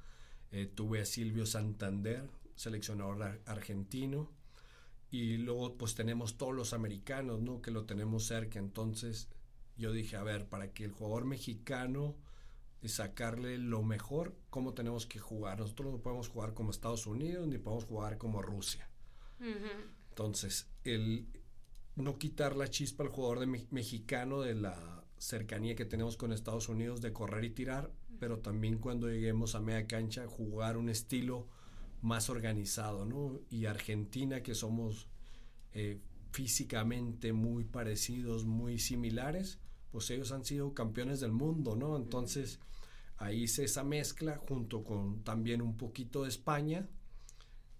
Eh, 0.52 0.66
tuve 0.66 1.00
a 1.00 1.04
Silvio 1.04 1.44
Santander, 1.44 2.30
seleccionador 2.54 3.42
argentino. 3.44 4.30
Y 5.10 5.38
luego 5.38 5.76
pues 5.76 5.96
tenemos 5.96 6.38
todos 6.38 6.54
los 6.54 6.74
americanos, 6.74 7.40
¿no? 7.40 7.60
Que 7.60 7.72
lo 7.72 7.86
tenemos 7.86 8.24
cerca. 8.28 8.60
Entonces 8.60 9.28
yo 9.76 9.90
dije, 9.90 10.14
a 10.14 10.22
ver, 10.22 10.48
para 10.48 10.72
que 10.72 10.84
el 10.84 10.92
jugador 10.92 11.24
mexicano 11.24 12.14
y 12.82 12.88
sacarle 12.88 13.58
lo 13.58 13.82
mejor, 13.82 14.36
cómo 14.50 14.74
tenemos 14.74 15.06
que 15.06 15.18
jugar. 15.18 15.60
Nosotros 15.60 15.92
no 15.92 15.98
podemos 15.98 16.28
jugar 16.28 16.54
como 16.54 16.70
Estados 16.70 17.06
Unidos 17.06 17.46
ni 17.48 17.58
podemos 17.58 17.84
jugar 17.84 18.18
como 18.18 18.42
Rusia. 18.42 18.88
Entonces, 20.10 20.68
el 20.84 21.26
no 21.94 22.18
quitar 22.18 22.56
la 22.56 22.68
chispa 22.68 23.04
al 23.04 23.10
jugador 23.10 23.40
de 23.40 23.46
mexicano 23.70 24.40
de 24.42 24.54
la 24.54 25.04
cercanía 25.18 25.74
que 25.74 25.86
tenemos 25.86 26.16
con 26.16 26.32
Estados 26.32 26.68
Unidos 26.68 27.00
de 27.00 27.12
correr 27.12 27.44
y 27.44 27.50
tirar, 27.50 27.90
pero 28.18 28.38
también 28.38 28.78
cuando 28.78 29.08
lleguemos 29.08 29.54
a 29.54 29.60
media 29.60 29.86
cancha 29.86 30.26
jugar 30.26 30.76
un 30.76 30.88
estilo 30.88 31.48
más 32.02 32.28
organizado, 32.28 33.06
¿no? 33.06 33.40
Y 33.50 33.66
Argentina, 33.66 34.42
que 34.42 34.54
somos 34.54 35.08
eh, 35.72 36.00
físicamente 36.32 37.32
muy 37.32 37.64
parecidos, 37.64 38.44
muy 38.44 38.78
similares, 38.78 39.58
pues 39.90 40.10
ellos 40.10 40.32
han 40.32 40.44
sido 40.44 40.74
campeones 40.74 41.20
del 41.20 41.32
mundo, 41.32 41.76
¿no? 41.76 41.96
Entonces 41.96 42.60
ahí 43.18 43.44
hice 43.44 43.64
esa 43.64 43.84
mezcla 43.84 44.36
junto 44.36 44.84
con 44.84 45.22
también 45.22 45.62
un 45.62 45.76
poquito 45.76 46.22
de 46.22 46.28
España 46.28 46.88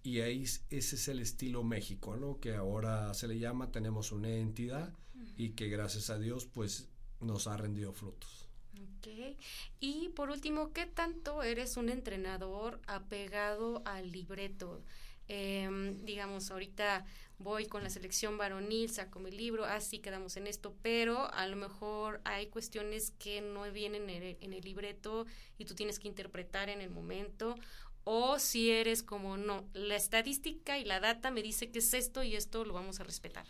y 0.03 0.21
ahí 0.21 0.43
ese 0.43 0.61
es 0.69 1.07
el 1.07 1.19
estilo 1.19 1.63
México, 1.63 2.15
¿no? 2.15 2.39
Que 2.39 2.55
ahora 2.55 3.13
se 3.13 3.27
le 3.27 3.39
llama, 3.39 3.71
tenemos 3.71 4.11
una 4.11 4.29
identidad 4.29 4.93
y 5.35 5.49
que 5.49 5.67
gracias 5.67 6.09
a 6.09 6.17
Dios 6.17 6.45
pues 6.45 6.87
nos 7.19 7.47
ha 7.47 7.57
rendido 7.57 7.93
frutos. 7.93 8.47
Ok. 8.75 9.37
Y 9.79 10.09
por 10.09 10.29
último, 10.29 10.71
¿qué 10.71 10.85
tanto 10.85 11.43
eres 11.43 11.77
un 11.77 11.89
entrenador 11.89 12.79
apegado 12.87 13.81
al 13.85 14.11
libreto? 14.11 14.83
Em, 15.27 16.05
digamos, 16.05 16.51
ahorita 16.51 17.05
voy 17.39 17.67
con 17.67 17.83
la 17.83 17.89
selección 17.89 18.37
varonil, 18.37 18.89
saco 18.89 19.19
mi 19.19 19.31
libro, 19.31 19.65
así 19.65 19.99
quedamos 19.99 20.37
en 20.37 20.47
esto, 20.47 20.75
pero 20.81 21.31
a 21.33 21.47
lo 21.47 21.55
mejor 21.55 22.19
hay 22.23 22.47
cuestiones 22.47 23.11
que 23.19 23.41
no 23.41 23.71
vienen 23.71 24.09
en 24.09 24.53
el, 24.53 24.61
libreto 24.61 25.25
y 25.57 25.65
tú 25.65 25.75
tienes 25.75 25.99
que 25.99 26.07
interpretar 26.07 26.69
en 26.69 26.81
el 26.81 26.89
momento, 26.89 27.55
o 28.03 28.39
si 28.39 28.71
eres 28.71 29.03
como, 29.03 29.37
no, 29.37 29.67
la 29.73 29.95
estadística 29.95 30.79
y 30.79 30.85
la 30.85 30.99
data 30.99 31.29
me 31.29 31.43
dice 31.43 31.69
que 31.69 31.79
es 31.79 31.93
esto 31.93 32.23
y 32.23 32.35
esto 32.35 32.65
lo 32.65 32.73
vamos 32.73 32.99
a 32.99 33.03
respetar. 33.03 33.45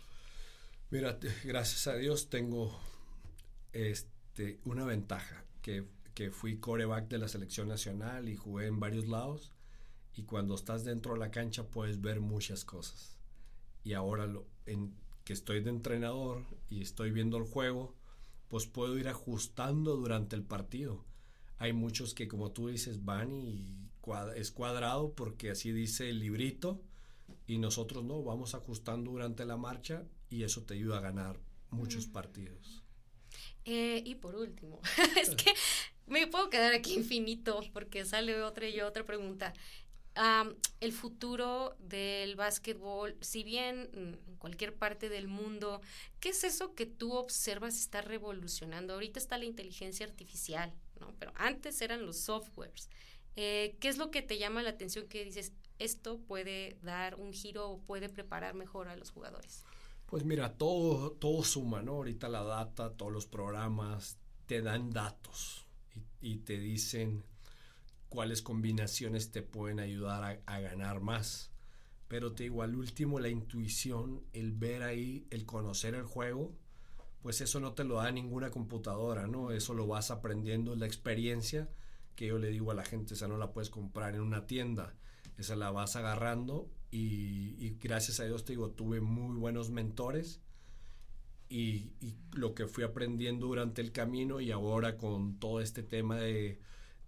Mira, 0.90 1.18
gracias 1.44 1.86
a 1.86 1.94
Dios 1.94 2.28
tengo 2.28 2.78
este, 3.72 4.58
una 4.64 4.84
ventaja, 4.84 5.44
que, 5.62 5.84
que 6.14 6.30
fui 6.30 6.58
coreback 6.58 7.08
de 7.08 7.18
la 7.18 7.28
selección 7.28 7.68
nacional 7.68 8.28
y 8.28 8.36
jugué 8.36 8.66
en 8.66 8.80
varios 8.80 9.06
lados 9.06 9.52
y 10.14 10.24
cuando 10.24 10.54
estás 10.54 10.84
dentro 10.84 11.14
de 11.14 11.20
la 11.20 11.30
cancha 11.30 11.64
puedes 11.64 12.00
ver 12.00 12.20
muchas 12.20 12.64
cosas. 12.64 13.17
Y 13.84 13.94
ahora 13.94 14.26
lo, 14.26 14.46
en, 14.66 14.94
que 15.24 15.32
estoy 15.32 15.60
de 15.60 15.70
entrenador 15.70 16.44
y 16.70 16.82
estoy 16.82 17.10
viendo 17.10 17.36
el 17.36 17.44
juego, 17.44 17.94
pues 18.48 18.66
puedo 18.66 18.98
ir 18.98 19.08
ajustando 19.08 19.96
durante 19.96 20.36
el 20.36 20.42
partido. 20.42 21.04
Hay 21.58 21.72
muchos 21.72 22.14
que 22.14 22.28
como 22.28 22.52
tú 22.52 22.68
dices 22.68 23.04
van 23.04 23.32
y 23.32 23.88
es 24.36 24.50
cuadrado 24.50 25.12
porque 25.12 25.50
así 25.50 25.70
dice 25.70 26.08
el 26.08 26.20
librito 26.20 26.80
y 27.46 27.58
nosotros 27.58 28.04
no, 28.04 28.22
vamos 28.22 28.54
ajustando 28.54 29.10
durante 29.10 29.44
la 29.44 29.56
marcha 29.56 30.04
y 30.30 30.44
eso 30.44 30.62
te 30.62 30.74
ayuda 30.74 30.98
a 30.98 31.02
ganar 31.02 31.38
muchos 31.70 32.06
partidos. 32.06 32.82
Eh, 33.64 34.02
y 34.04 34.14
por 34.14 34.34
último, 34.34 34.80
es 35.20 35.34
que 35.34 35.52
me 36.06 36.26
puedo 36.26 36.48
quedar 36.48 36.72
aquí 36.72 36.94
infinito 36.94 37.60
porque 37.72 38.04
sale 38.04 38.42
otra 38.42 38.66
y 38.66 38.80
otra 38.80 39.04
pregunta 39.04 39.52
el 40.80 40.92
futuro 40.92 41.76
del 41.78 42.34
básquetbol, 42.34 43.16
si 43.20 43.44
bien 43.44 43.88
en 43.92 44.18
cualquier 44.38 44.74
parte 44.74 45.08
del 45.08 45.28
mundo, 45.28 45.80
¿qué 46.20 46.30
es 46.30 46.44
eso 46.44 46.74
que 46.74 46.86
tú 46.86 47.14
observas 47.14 47.76
está 47.76 48.00
revolucionando? 48.00 48.94
Ahorita 48.94 49.18
está 49.18 49.38
la 49.38 49.44
inteligencia 49.44 50.06
artificial, 50.06 50.72
¿no? 51.00 51.14
Pero 51.18 51.32
antes 51.36 51.80
eran 51.82 52.04
los 52.04 52.18
softwares. 52.18 52.88
Eh, 53.36 53.76
¿Qué 53.80 53.88
es 53.88 53.98
lo 53.98 54.10
que 54.10 54.22
te 54.22 54.38
llama 54.38 54.62
la 54.62 54.70
atención 54.70 55.06
que 55.06 55.24
dices, 55.24 55.52
esto 55.78 56.18
puede 56.18 56.76
dar 56.82 57.14
un 57.14 57.32
giro 57.32 57.70
o 57.70 57.78
puede 57.78 58.08
preparar 58.08 58.54
mejor 58.54 58.88
a 58.88 58.96
los 58.96 59.10
jugadores? 59.10 59.64
Pues 60.06 60.24
mira, 60.24 60.54
todo, 60.54 61.12
todo 61.12 61.44
suma, 61.44 61.82
¿no? 61.82 61.92
Ahorita 61.92 62.28
la 62.28 62.42
data, 62.42 62.92
todos 62.94 63.12
los 63.12 63.26
programas 63.26 64.18
te 64.46 64.62
dan 64.62 64.90
datos 64.90 65.66
y, 66.20 66.38
te 66.38 66.58
dicen 66.58 67.22
cuáles 68.08 68.42
combinaciones 68.42 69.30
te 69.30 69.42
pueden 69.42 69.80
ayudar 69.80 70.42
a, 70.44 70.60
ganar 70.60 71.00
más. 71.00 71.50
Pero 72.08 72.32
te 72.32 72.44
digo, 72.44 72.62
al 72.62 72.74
último, 72.74 73.20
la 73.20 73.28
intuición, 73.28 74.22
el 74.32 74.52
ver 74.52 74.82
ahí, 74.82 75.26
el 75.30 75.44
conocer 75.44 75.94
el 75.94 76.04
juego, 76.04 76.54
pues 77.22 77.40
eso 77.40 77.60
no 77.60 77.74
te 77.74 77.84
lo 77.84 77.96
da 77.96 78.10
ninguna 78.10 78.50
computadora, 78.50 79.26
¿no? 79.26 79.50
Eso 79.50 79.74
lo 79.74 79.86
vas 79.86 80.10
aprendiendo, 80.10 80.74
la 80.74 80.86
experiencia 80.86 81.68
que 82.14 82.26
yo 82.26 82.38
le 82.38 82.48
digo 82.48 82.70
a 82.70 82.74
la 82.74 82.84
gente, 82.84 83.14
esa 83.14 83.28
no 83.28 83.38
la 83.38 83.52
puedes 83.52 83.70
comprar 83.70 84.14
en 84.14 84.22
una 84.22 84.46
tienda, 84.46 84.94
esa 85.36 85.54
la 85.54 85.70
vas 85.70 85.94
agarrando 85.94 86.68
y, 86.90 87.76
gracias 87.78 88.18
a 88.20 88.24
Dios 88.24 88.44
te 88.44 88.54
digo, 88.54 88.70
tuve 88.70 89.00
muy 89.00 89.36
buenos 89.36 89.70
mentores 89.70 90.40
y, 91.48 91.92
lo 92.32 92.54
que 92.54 92.66
fui 92.66 92.84
aprendiendo 92.84 93.46
durante 93.46 93.82
el 93.82 93.92
camino 93.92 94.40
y 94.40 94.50
ahora 94.50 94.96
con 94.96 95.38
todo 95.38 95.60
este 95.60 95.82
tema 95.82 96.16
de, 96.16 96.60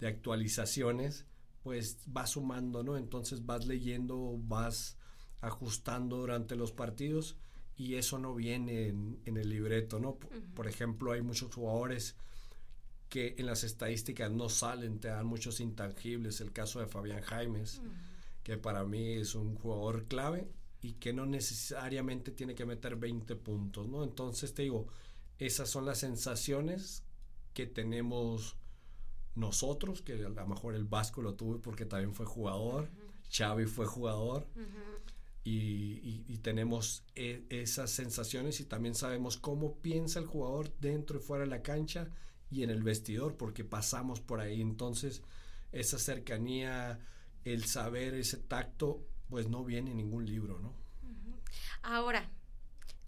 actualizaciones, 0.07 1.27
pues 1.63 1.99
vas 2.07 2.31
sumando, 2.31 2.83
¿no? 2.83 2.97
Entonces 2.97 3.45
vas 3.45 3.67
leyendo, 3.67 4.39
vas 4.43 4.97
ajustando 5.41 6.19
durante 6.19 6.57
los 6.57 6.73
partidos 6.73 7.37
y 7.77 7.95
eso 7.95 8.19
no 8.19 8.35
viene 8.35 8.89
en, 8.89 9.37
el 9.37 9.49
libreto, 9.49 9.99
¿no? 10.01 10.19
Por 10.55 10.69
ejemplo, 10.69 11.13
hay 11.13 11.23
muchos 11.23 11.55
jugadores 11.55 12.17
que 13.09 13.35
en 13.39 13.47
las 13.47 13.65
estadísticas 13.65 14.31
no 14.31 14.49
salen, 14.49 15.01
te 15.01 15.09
dan 15.09 15.27
muchos 15.27 15.61
intangibles, 15.61 16.41
el 16.41 16.53
caso 16.53 16.81
de 16.81 16.87
Fabián 16.87 17.23
Jaimes, 17.23 17.81
que 18.43 18.57
para 18.57 18.85
mí 18.85 19.15
es 19.15 19.35
un 19.35 19.57
jugador 19.57 20.07
clave 20.07 20.49
y 20.83 20.95
que 20.95 21.13
no 21.13 21.27
necesariamente 21.27 22.31
tiene 22.31 22.55
que 22.55 22.67
meter 22.67 22.97
20 22.97 23.35
puntos, 23.37 23.89
¿no? 23.89 24.05
Entonces 24.05 24.55
te 24.55 24.63
digo, 24.63 24.87
esas 25.39 25.69
son 25.69 25.87
las 25.87 25.99
sensaciones 25.99 27.03
que 27.55 27.67
tenemos 27.67 28.57
nosotros, 29.35 30.03
que 30.03 30.15
a 30.15 30.29
lo 30.29 30.47
mejor 30.47 30.75
el 30.75 30.85
Vasco 30.85 31.23
lo 31.23 31.35
tuve 31.35 31.59
porque 31.59 31.87
también 31.87 32.15
fue 32.15 32.27
jugador, 32.27 32.91
Xavi 33.31 33.67
fue 33.67 33.87
jugador, 33.87 34.47
y, 35.45 36.39
tenemos 36.39 37.05
e, 37.15 37.45
esas 37.51 37.91
sensaciones 37.91 38.61
y 38.61 38.65
también 38.65 38.95
sabemos 38.95 39.37
cómo 39.37 39.79
piensa 39.79 40.19
el 40.19 40.27
jugador 40.27 40.73
dentro 40.81 41.19
y 41.19 41.23
fuera 41.23 41.45
de 41.45 41.51
la 41.51 41.63
cancha 41.63 42.09
y 42.51 42.63
en 42.63 42.71
el 42.71 42.83
vestidor, 42.83 43.37
porque 43.37 43.65
pasamos 43.65 44.21
por 44.21 44.41
ahí. 44.41 44.61
Entonces, 44.61 45.23
esa 45.73 45.99
cercanía, 45.99 46.99
el 47.45 47.65
saber, 47.65 48.15
ese 48.15 48.39
tacto, 48.39 49.07
pues 49.29 49.49
no 49.49 49.65
viene 49.65 49.93
en 49.93 49.99
ningún 49.99 50.27
libro, 50.27 50.59
¿no? 50.59 50.75
Ahora, 51.83 52.31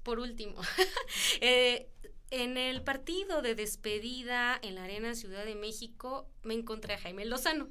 por 0.02 0.18
último, 0.18 0.56
eh, 1.40 1.91
en 2.32 2.56
el 2.56 2.80
partido 2.82 3.42
de 3.42 3.54
despedida 3.54 4.58
en 4.62 4.76
la 4.76 4.84
Arena 4.84 5.14
Ciudad 5.14 5.44
de 5.44 5.54
México 5.54 6.26
me 6.42 6.54
encontré 6.54 6.94
a 6.94 6.98
Jaime 6.98 7.26
Lozano. 7.26 7.68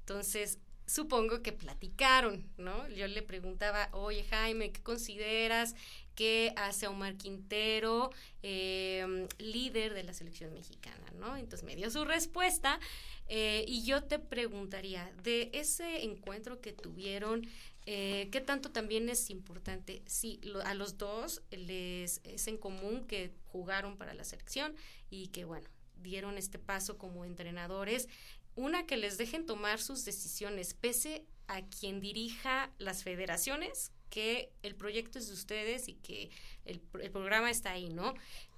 Entonces, 0.00 0.58
supongo 0.86 1.40
que 1.40 1.52
platicaron, 1.52 2.44
¿no? 2.58 2.88
Yo 2.88 3.06
le 3.06 3.22
preguntaba, 3.22 3.88
oye 3.92 4.24
Jaime, 4.24 4.72
¿qué 4.72 4.82
consideras 4.82 5.76
que 6.16 6.52
hace 6.56 6.88
Omar 6.88 7.16
Quintero, 7.16 8.10
em, 8.42 9.28
líder 9.38 9.94
de 9.94 10.02
la 10.02 10.14
selección 10.14 10.52
mexicana, 10.52 11.06
¿no? 11.14 11.36
Entonces 11.36 11.64
me 11.64 11.76
dio 11.76 11.88
su 11.88 12.04
respuesta 12.04 12.80
eh, 13.28 13.64
y 13.68 13.84
yo 13.84 14.02
te 14.02 14.18
preguntaría, 14.18 15.10
de 15.22 15.50
ese 15.54 16.02
encuentro 16.02 16.60
que 16.60 16.72
tuvieron, 16.72 17.46
eh, 17.86 18.28
¿qué 18.30 18.40
tanto 18.40 18.70
también 18.70 19.08
es 19.08 19.30
importante? 19.30 20.02
Sí, 20.06 20.40
a 20.64 20.74
los 20.74 20.98
dos 20.98 21.42
les 21.50 22.20
es 22.24 22.46
en 22.46 22.56
común 22.56 23.06
que 23.06 23.32
jugaron 23.46 23.96
para 23.96 24.14
la 24.14 24.24
selección 24.24 24.74
y 25.10 25.28
que, 25.28 25.44
bueno, 25.44 25.68
dieron 26.02 26.38
este 26.38 26.58
paso 26.58 26.98
como 26.98 27.24
entrenadores. 27.24 28.08
Una, 28.54 28.86
que 28.86 28.96
les 28.96 29.18
dejen 29.18 29.46
tomar 29.46 29.80
sus 29.80 30.04
decisiones, 30.04 30.74
pese 30.74 31.24
a 31.48 31.62
quien 31.62 32.00
dirija 32.00 32.70
las 32.78 33.02
federaciones, 33.02 33.92
que 34.10 34.52
el 34.62 34.74
proyecto 34.74 35.18
es 35.18 35.28
de 35.28 35.34
ustedes 35.34 35.88
y 35.88 35.94
que 35.94 36.30
el, 36.64 36.80
programa 36.80 37.50
está 37.50 37.72
ahí, 37.72 37.88
¿no? 37.88 38.14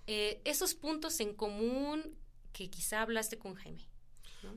Eh, 0.07 0.41
esos 0.45 0.75
puntos 0.75 1.21
en 1.21 1.33
común 1.33 2.17
que 2.53 2.69
quizá 2.69 3.03
hablaste 3.03 3.39
con 3.39 3.55
Jaime. 3.55 3.87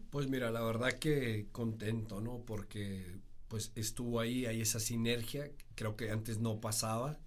Pues 0.09 0.27
mira, 0.27 0.51
la 0.51 0.61
verdad 0.61 0.93
que 0.93 1.47
contento, 1.51 2.19
¿no? 2.19 2.39
Porque 2.39 3.19
pues 3.47 3.71
estuvo 3.75 4.19
ahí, 4.19 4.45
hay 4.45 4.61
esa 4.61 4.79
sinergia, 4.79 5.51
creo 5.75 5.95
que 5.95 6.11
antes 6.11 6.39
no 6.39 6.59
pasaba, 6.59 7.19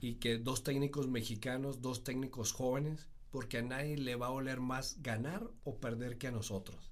y 0.00 0.14
que 0.14 0.38
dos 0.38 0.62
técnicos 0.62 1.08
mexicanos, 1.08 1.82
dos 1.82 2.04
técnicos 2.04 2.52
jóvenes, 2.52 3.08
porque 3.30 3.58
a 3.58 3.62
nadie 3.62 3.96
le 3.96 4.16
va 4.16 4.26
a 4.26 4.30
oler 4.30 4.60
más 4.60 5.02
ganar 5.02 5.48
o 5.64 5.76
perder 5.76 6.18
que 6.18 6.28
a 6.28 6.32
nosotros. 6.32 6.90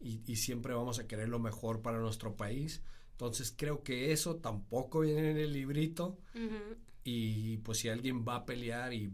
Y, 0.00 0.20
y 0.26 0.36
siempre 0.36 0.74
vamos 0.74 0.98
a 0.98 1.06
querer 1.06 1.28
lo 1.28 1.38
mejor 1.38 1.82
para 1.82 1.98
nuestro 1.98 2.36
país 2.36 2.82
entonces 3.16 3.54
creo 3.56 3.82
que 3.82 4.12
eso 4.12 4.36
tampoco 4.36 5.00
viene 5.00 5.30
en 5.30 5.38
el 5.38 5.54
librito. 5.54 6.18
Y 7.02 7.56
pues 7.58 7.78
si 7.78 7.88
alguien 7.88 8.26
va 8.28 8.36
a 8.36 8.44
pelear 8.44 8.92
y 8.92 9.10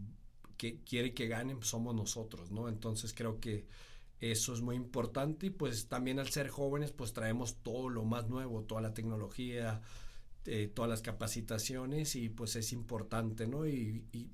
que 0.57 0.81
quiere 0.81 1.13
que 1.13 1.27
ganen, 1.27 1.57
pues, 1.57 1.69
somos 1.69 1.95
nosotros, 1.95 2.51
¿no? 2.51 2.67
Entonces 2.67 3.13
creo 3.13 3.39
que 3.39 3.65
eso 4.31 4.53
es 4.53 4.61
muy 4.61 4.75
importante 4.75 5.47
y 5.47 5.49
pues 5.49 5.87
también 5.87 6.19
al 6.19 6.29
ser 6.29 6.47
jóvenes 6.49 6.91
pues 6.91 7.13
traemos 7.13 7.55
todo 7.61 7.89
lo 7.89 8.03
más 8.03 8.29
nuevo, 8.29 8.63
toda 8.63 8.81
la 8.81 8.93
tecnología, 8.93 9.81
eh, 10.45 10.71
todas 10.73 10.89
las 10.89 11.01
capacitaciones 11.01 12.15
y 12.15 12.29
pues 12.29 12.55
es 12.55 12.71
importante, 12.71 13.47
¿no? 13.47 13.67
Y, 13.67 14.05
y, 14.13 14.29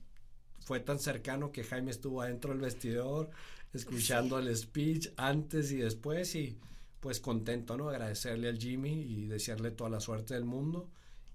fue 0.61 0.79
tan 0.81 0.99
cercano 0.99 1.51
que 1.51 1.63
Jaime 1.63 1.89
estuvo 1.89 2.21
adentro 2.21 2.51
del 2.51 2.59
vestidor 2.59 3.31
escuchando 3.73 4.37
el 4.37 4.55
speech 4.55 5.09
antes 5.17 5.71
y 5.71 5.77
después 5.77 6.35
y 6.35 6.59
pues 6.99 7.19
contento, 7.19 7.77
¿no? 7.77 7.89
Agradecerle 7.89 8.49
al 8.49 8.59
Jimmy 8.59 9.01
y 9.01 9.25
desearle 9.25 9.71
toda 9.71 9.89
la 9.89 9.99
suerte 9.99 10.35
del 10.35 10.45
mundo 10.45 10.91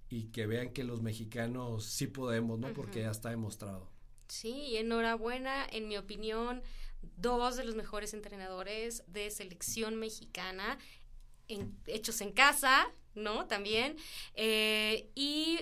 y 0.09 0.27
que 0.27 0.47
vean 0.47 0.71
que 0.71 0.85
los 0.85 1.03
mexicanos 1.03 1.85
sí 1.87 2.07
podemos, 2.07 2.61
¿no? 2.61 2.73
Porque 2.75 3.01
ya 3.01 3.11
está 3.11 3.31
demostrado. 3.31 3.89
Sí, 4.29 4.77
enhorabuena, 4.77 5.67
en 5.73 5.89
mi 5.89 5.97
opinión, 5.97 6.63
dos 7.17 7.57
de 7.57 7.65
los 7.65 7.75
mejores 7.75 8.15
entrenadores 8.15 9.03
de 9.07 9.31
selección 9.31 9.97
mexicana, 9.97 10.79
hechos 11.87 12.21
en 12.21 12.33
casa, 12.33 12.91
¿no? 13.15 13.47
También. 13.47 13.97
Eh, 14.35 15.11
y 15.15 15.61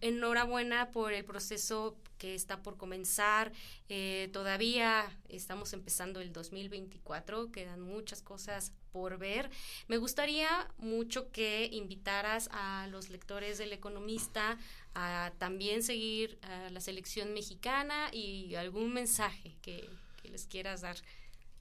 enhorabuena 0.00 0.90
por 0.90 1.12
el 1.12 1.24
proceso 1.24 1.96
que 2.18 2.34
está 2.34 2.62
por 2.62 2.76
comenzar. 2.76 3.52
Eh, 3.88 4.28
todavía 4.32 5.04
estamos 5.28 5.72
empezando 5.72 6.20
el 6.20 6.32
2024, 6.32 7.50
quedan 7.50 7.80
muchas 7.80 8.22
cosas 8.22 8.72
por 8.92 9.18
ver. 9.18 9.50
Me 9.88 9.96
gustaría 9.96 10.48
mucho 10.78 11.30
que 11.32 11.68
invitaras 11.72 12.48
a 12.52 12.86
los 12.90 13.10
lectores 13.10 13.58
del 13.58 13.72
Economista 13.72 14.56
a 14.94 15.32
también 15.38 15.82
seguir 15.82 16.38
a 16.42 16.70
la 16.70 16.80
selección 16.80 17.34
mexicana 17.34 18.08
y 18.12 18.54
algún 18.54 18.92
mensaje 18.92 19.56
que, 19.60 19.90
les 20.34 20.46
quieras 20.46 20.80
dar 20.80 20.96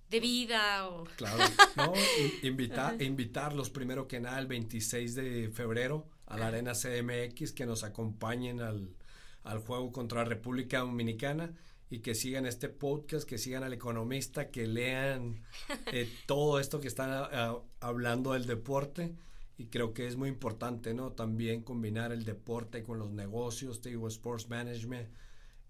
de 0.09 0.19
vida 0.19 0.89
o... 0.89 1.03
Claro, 1.15 1.43
no, 1.77 1.93
invitar, 2.41 2.99
invitarlos 2.99 3.69
primero 3.69 4.07
que 4.07 4.19
nada 4.19 4.39
el 4.39 4.47
26 4.47 5.13
de 5.13 5.49
febrero 5.49 6.09
a 6.25 6.37
la 6.37 6.47
Arena 6.47 6.73
CDMX 6.73 7.51
que 7.51 7.67
nos 7.67 7.83
acompañen 7.83 8.61
al, 8.61 8.89
al 9.43 9.59
juego 9.59 9.91
contra 9.91 10.23
la 10.23 10.29
República 10.29 10.79
Dominicana 10.79 11.53
y 11.91 11.99
que 11.99 12.15
sigan 12.15 12.47
este 12.47 12.67
podcast, 12.67 13.29
que 13.29 13.37
sigan 13.37 13.61
al 13.61 13.73
economista, 13.73 14.49
que 14.49 14.65
lean 14.65 15.43
eh, 15.91 16.09
todo 16.25 16.59
esto 16.59 16.79
que 16.79 16.87
están 16.87 17.11
ah, 17.11 17.29
ah, 17.31 17.59
hablando 17.79 18.33
del 18.33 18.47
deporte. 18.47 19.13
Y 19.55 19.67
creo 19.67 19.93
que 19.93 20.07
es 20.07 20.15
muy 20.15 20.29
importante, 20.29 20.95
¿no? 20.95 21.11
También 21.11 21.61
combinar 21.61 22.11
el 22.11 22.25
deporte 22.25 22.81
con 22.81 22.97
los 22.97 23.11
negocios, 23.11 23.81
te 23.81 23.89
digo, 23.89 24.07
sports 24.07 24.49
management, 24.49 25.07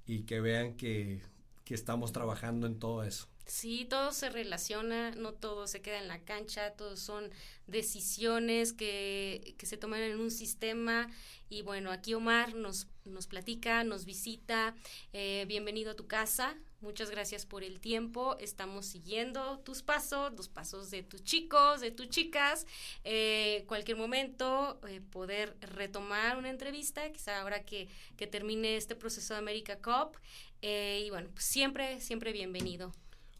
y 0.05 0.23
que 0.23 0.39
vean 0.39 0.77
que, 0.77 1.21
que 1.63 1.73
estamos 1.73 2.11
trabajando 2.11 2.67
en 2.67 2.79
todo 2.79 3.03
eso. 3.03 3.27
Sí, 3.45 3.85
todo 3.89 4.13
se 4.13 4.29
relaciona, 4.29 5.11
no 5.11 5.33
todo 5.33 5.67
se 5.67 5.81
queda 5.81 5.99
en 5.99 6.07
la 6.07 6.19
cancha, 6.19 6.71
todos 6.71 7.01
son 7.01 7.29
decisiones 7.67 8.71
que, 8.71 9.55
que 9.57 9.65
se 9.65 9.75
toman 9.75 10.01
en 10.01 10.19
un 10.19 10.31
sistema 10.31 11.09
y 11.49 11.61
bueno, 11.61 11.91
aquí 11.91 12.13
Omar 12.13 12.55
nos, 12.55 12.87
nos 13.03 13.27
platica, 13.27 13.83
nos 13.83 14.05
visita, 14.05 14.75
eh, 15.11 15.43
bienvenido 15.47 15.91
a 15.91 15.95
tu 15.95 16.07
casa, 16.07 16.55
muchas 16.79 17.09
gracias 17.09 17.45
por 17.45 17.63
el 17.63 17.81
tiempo, 17.81 18.37
estamos 18.39 18.85
siguiendo 18.85 19.59
tus 19.59 19.83
pasos, 19.83 20.31
los 20.33 20.47
pasos 20.47 20.89
de 20.89 21.03
tus 21.03 21.23
chicos, 21.23 21.81
de 21.81 21.91
tus 21.91 22.09
chicas, 22.09 22.65
eh, 23.03 23.65
cualquier 23.67 23.97
momento 23.97 24.79
eh, 24.87 25.01
poder 25.01 25.57
retomar 25.59 26.37
una 26.37 26.49
entrevista, 26.49 27.11
quizá 27.11 27.41
ahora 27.41 27.63
que, 27.65 27.89
que 28.15 28.25
termine 28.25 28.77
este 28.77 28.95
proceso 28.95 29.33
de 29.33 29.39
America 29.39 29.77
Cup 29.77 30.17
y 30.63 31.09
bueno, 31.09 31.29
pues 31.33 31.43
siempre, 31.43 31.99
siempre 31.99 32.31
bienvenido. 32.31 32.93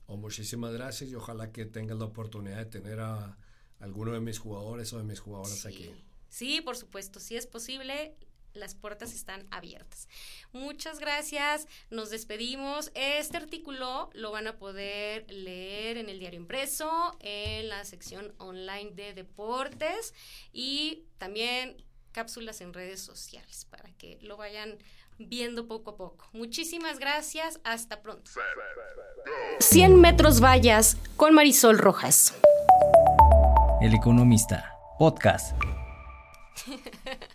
Oh, 0.07 0.17
muchísimas 0.17 0.73
gracias 0.73 1.09
y 1.09 1.15
ojalá 1.15 1.51
que 1.51 1.65
tengas 1.65 1.97
la 1.97 2.05
oportunidad 2.05 2.57
de 2.57 2.65
tener 2.65 2.99
a 2.99 3.37
alguno 3.79 4.11
de 4.11 4.19
mis 4.19 4.39
jugadores 4.39 4.91
o 4.91 4.97
de 4.97 5.05
mis 5.05 5.21
jugadoras 5.21 5.65
aquí. 5.65 5.89
Sí, 6.27 6.59
por 6.59 6.75
supuesto, 6.75 7.21
si 7.21 7.37
es 7.37 7.47
posible, 7.47 8.13
las 8.53 8.75
puertas 8.75 9.13
están 9.13 9.47
abiertas. 9.51 10.09
Muchas 10.51 10.99
gracias, 10.99 11.67
nos 11.89 12.09
despedimos. 12.09 12.91
Este 12.93 13.37
artículo 13.37 14.09
lo 14.13 14.31
van 14.31 14.47
a 14.47 14.57
poder 14.57 15.29
leer 15.31 15.97
en 15.97 16.09
el 16.09 16.19
diario 16.19 16.39
impreso, 16.39 17.15
en 17.21 17.69
la 17.69 17.85
sección 17.85 18.33
online 18.37 18.91
de 18.91 19.13
deportes 19.13 20.13
y 20.51 21.05
también 21.17 21.83
cápsulas 22.11 22.61
en 22.61 22.73
redes 22.73 23.01
sociales 23.01 23.65
para 23.69 23.91
que 23.93 24.19
lo 24.21 24.37
vayan 24.37 24.77
viendo 25.17 25.67
poco 25.67 25.91
a 25.91 25.97
poco. 25.97 26.27
Muchísimas 26.33 26.99
gracias, 26.99 27.59
hasta 27.63 28.01
pronto. 28.01 28.31
100 29.59 29.99
metros 29.99 30.41
vallas 30.41 30.97
con 31.15 31.33
Marisol 31.33 31.77
Rojas. 31.77 32.33
El 33.81 33.93
Economista, 33.93 34.75
podcast. 34.97 35.55